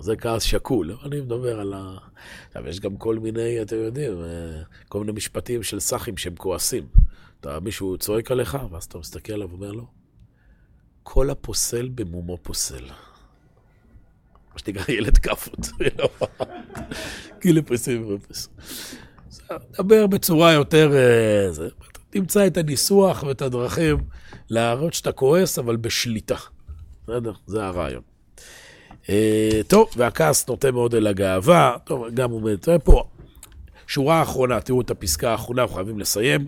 זה 0.00 0.16
כעס 0.16 0.42
שקול, 0.42 0.96
אני 1.04 1.20
מדבר 1.20 1.60
על 1.60 1.72
ה... 1.72 1.96
עכשיו, 2.46 2.68
יש 2.68 2.80
גם 2.80 2.96
כל 2.96 3.18
מיני, 3.18 3.62
אתם 3.62 3.76
יודעים, 3.76 4.24
אה, 4.24 4.62
כל 4.88 5.00
מיני 5.00 5.12
משפטים 5.12 5.62
של 5.62 5.80
סאחים 5.80 6.16
שהם 6.16 6.36
כועסים. 6.36 6.88
אתה, 7.40 7.60
מישהו 7.60 7.98
צועק 7.98 8.30
עליך, 8.30 8.58
ואז 8.70 8.84
אתה 8.84 8.98
מסתכל 8.98 9.32
עליו 9.32 9.50
ואומר 9.50 9.72
לו, 9.72 9.86
כל 11.02 11.30
הפוסל 11.30 11.88
במומו 11.88 12.38
פוסל. 12.42 12.84
מה 14.52 14.58
שנקרא 14.58 14.94
ילד 14.94 15.18
כאפות. 15.18 15.58
כאילו 17.40 17.66
פוסל 17.66 17.98
במומו. 17.98 18.18
דבר 19.78 20.06
בצורה 20.06 20.52
יותר... 20.52 20.92
אה, 20.96 21.66
תמצא 22.10 22.46
את 22.46 22.56
הניסוח 22.56 23.22
ואת 23.22 23.42
הדרכים 23.42 23.96
להראות 24.50 24.94
שאתה 24.94 25.12
כועס, 25.12 25.58
אבל 25.58 25.76
בשליטה. 25.76 26.36
בסדר? 27.02 27.32
זה 27.46 27.64
הרעיון. 27.64 28.02
אה, 29.08 29.60
טוב, 29.68 29.88
והכעס 29.96 30.48
נוטה 30.48 30.70
מאוד 30.70 30.94
אל 30.94 31.06
הגאווה. 31.06 31.76
טוב, 31.84 32.06
גם 32.14 32.30
הוא 32.30 32.50
מתאר 32.50 32.76
פה. 32.84 33.04
שורה 33.86 34.22
אחרונה, 34.22 34.60
תראו 34.60 34.80
את 34.80 34.90
הפסקה 34.90 35.30
האחרונה, 35.30 35.62
אנחנו 35.62 35.74
חייבים 35.74 35.98
לסיים. 35.98 36.46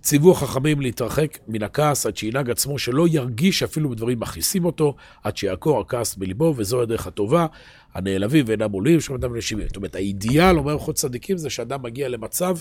ציוו 0.00 0.32
החכמים 0.32 0.80
להתרחק 0.80 1.38
מן 1.48 1.62
הכעס 1.62 2.06
עד 2.06 2.16
שינהג 2.16 2.50
עצמו 2.50 2.78
שלא 2.78 3.08
ירגיש 3.08 3.62
אפילו 3.62 3.90
בדברים 3.90 4.20
מכעיסים 4.20 4.64
אותו, 4.64 4.94
עד 5.24 5.36
שיעקור 5.36 5.80
הכעס 5.80 6.14
בליבו, 6.14 6.54
וזו 6.56 6.82
הדרך 6.82 7.06
הטובה. 7.06 7.46
הנעלבים 7.94 8.44
ואינם 8.48 8.72
עולים, 8.72 9.00
שום 9.00 9.16
אדם 9.16 9.36
נשימים. 9.36 9.66
זאת 9.66 9.76
אומרת, 9.76 9.94
האידיאל, 9.94 10.58
אומר 10.58 10.72
אורחות 10.72 10.94
צדיקים, 10.94 11.36
זה 11.36 11.50
שאדם 11.50 11.82
מגיע 11.82 12.08
למצב 12.08 12.56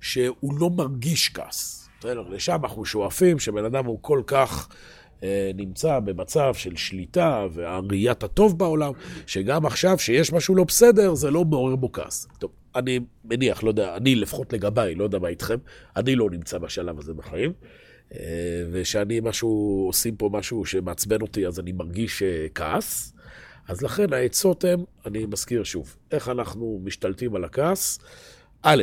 שהוא 0.00 0.60
לא 0.60 0.70
מרגיש 0.70 1.28
כעס. 1.28 1.88
לשם 2.04 2.58
אנחנו 2.64 2.84
שואפים, 2.84 3.38
שבן 3.38 3.64
אדם 3.64 3.84
הוא 3.84 3.98
כל 4.00 4.22
כך... 4.26 4.68
אה, 5.22 5.50
נמצא 5.54 6.00
במצב 6.00 6.54
של 6.54 6.76
שליטה 6.76 7.46
והראיית 7.52 8.22
הטוב 8.22 8.58
בעולם, 8.58 8.92
שגם 9.26 9.66
עכשיו 9.66 9.98
שיש 9.98 10.32
משהו 10.32 10.54
לא 10.54 10.64
בסדר, 10.64 11.14
זה 11.14 11.30
לא 11.30 11.44
מעורר 11.44 11.76
בו 11.76 11.92
כעס. 11.92 12.28
טוב, 12.38 12.50
אני 12.74 13.00
מניח, 13.24 13.62
לא 13.62 13.68
יודע, 13.68 13.96
אני 13.96 14.14
לפחות 14.14 14.52
לגביי, 14.52 14.94
לא 14.94 15.04
יודע 15.04 15.18
מה 15.18 15.28
איתכם, 15.28 15.56
אני 15.96 16.16
לא 16.16 16.30
נמצא 16.30 16.58
בשלב 16.58 16.98
הזה 16.98 17.14
בחיים. 17.14 17.52
אה, 18.14 18.18
ושאני 18.72 19.20
משהו, 19.20 19.84
עושים 19.86 20.16
פה 20.16 20.30
משהו 20.32 20.64
שמעצבן 20.64 21.20
אותי, 21.20 21.46
אז 21.46 21.60
אני 21.60 21.72
מרגיש 21.72 22.22
אה, 22.22 22.46
כעס. 22.54 23.12
אז 23.68 23.82
לכן 23.82 24.12
העצות 24.12 24.64
הן, 24.64 24.84
אני 25.06 25.26
מזכיר 25.26 25.64
שוב, 25.64 25.96
איך 26.10 26.28
אנחנו 26.28 26.80
משתלטים 26.84 27.34
על 27.34 27.44
הכעס? 27.44 27.98
א', 28.62 28.82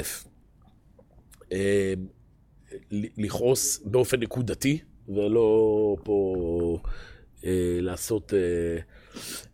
לכעוס 3.17 3.81
באופן 3.85 4.19
נקודתי, 4.19 4.79
ולא 5.07 5.95
פה 6.03 6.77
אה, 7.45 7.77
לעשות 7.81 8.33
אה, 8.33 8.79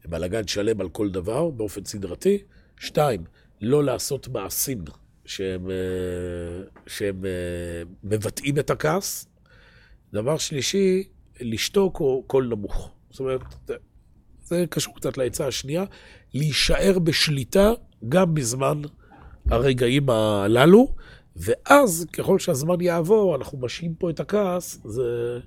בלאגן 0.06 0.48
שלם 0.48 0.82
על 0.82 0.90
כל 0.90 1.10
דבר 1.10 1.50
באופן 1.50 1.86
סדרתי. 1.86 2.38
שתיים, 2.80 3.24
לא 3.62 3.84
לעשות 3.84 4.28
מעשים 4.28 4.84
שהם, 5.26 5.72
אה, 5.72 5.76
שהם 6.88 7.26
אה, 7.26 7.84
מבטאים 8.04 8.60
את 8.60 8.70
הכעס. 8.70 9.28
דבר 10.14 10.38
שלישי, 10.38 11.04
לשתוק 11.40 12.00
או 12.00 12.24
קול 12.28 12.48
נמוך. 12.48 12.92
זאת 13.12 13.20
אומרת, 13.20 13.42
זה 14.50 14.66
קשור 14.70 14.95
קצת 14.95 15.18
לעצה 15.18 15.47
השנייה, 15.47 15.84
להישאר 16.34 17.00
בשליטה 17.00 17.72
גם 18.10 18.34
בזמן 18.34 18.82
הרגעים 19.50 20.10
הללו. 20.10 20.95
ואז, 21.36 22.06
ככל 22.14 22.39
שהזמן 22.39 22.82
יעבור, 22.82 23.36
אנחנו 23.36 23.58
משהים 23.58 23.96
פה 23.95 24.10
את 24.10 24.20
הכעס, 24.20 24.82
זה 24.86 25.39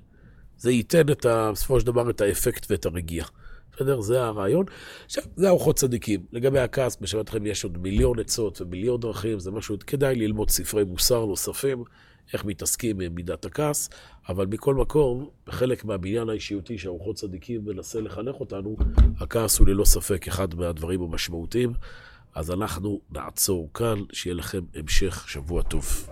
זה 0.57 0.71
ייתן 0.71 1.09
את 1.11 1.25
ה, 1.25 1.51
בסופו 1.51 1.79
של 1.79 1.85
דבר 1.85 2.09
את 2.09 2.21
האפקט 2.21 2.65
ואת 2.69 2.85
הרגיעה. 2.85 3.27
בסדר? 3.75 4.01
זה 4.01 4.23
הרעיון. 4.23 4.65
עכשיו, 5.05 5.23
זה 5.35 5.49
אורחות 5.49 5.75
צדיקים. 5.75 6.25
לגבי 6.31 6.59
הכעס, 6.59 6.97
בשבת 7.01 7.29
לכם 7.29 7.45
יש 7.45 7.63
עוד 7.63 7.77
מיליון 7.77 8.19
עצות 8.19 8.61
ומיליון 8.61 8.99
דרכים, 8.99 9.39
זה 9.39 9.51
משהו, 9.51 9.75
כדאי 9.87 10.15
ללמוד 10.15 10.49
ספרי 10.49 10.83
מוסר 10.83 11.25
נוספים, 11.25 11.83
איך 12.33 12.45
מתעסקים 12.45 12.99
עם 12.99 13.15
מידת 13.15 13.45
הכעס, 13.45 13.89
אבל 14.29 14.45
מכל 14.45 14.75
מקום, 14.75 15.29
חלק 15.49 15.85
מהבניין 15.85 16.29
האישיותי 16.29 16.77
שאורחות 16.77 17.15
צדיקים 17.15 17.65
מנסה 17.65 18.01
לחנך 18.01 18.35
אותנו, 18.39 18.77
הכעס 19.19 19.59
הוא 19.59 19.67
ללא 19.67 19.85
ספק 19.85 20.27
אחד 20.27 20.55
מהדברים 20.55 21.01
המשמעותיים. 21.01 21.73
אז 22.35 22.51
אנחנו 22.51 23.01
נעצור 23.11 23.69
כאן, 23.73 23.99
שיהיה 24.11 24.35
לכם 24.35 24.61
המשך 24.75 25.25
שבוע 25.27 25.61
טוב. 25.61 26.09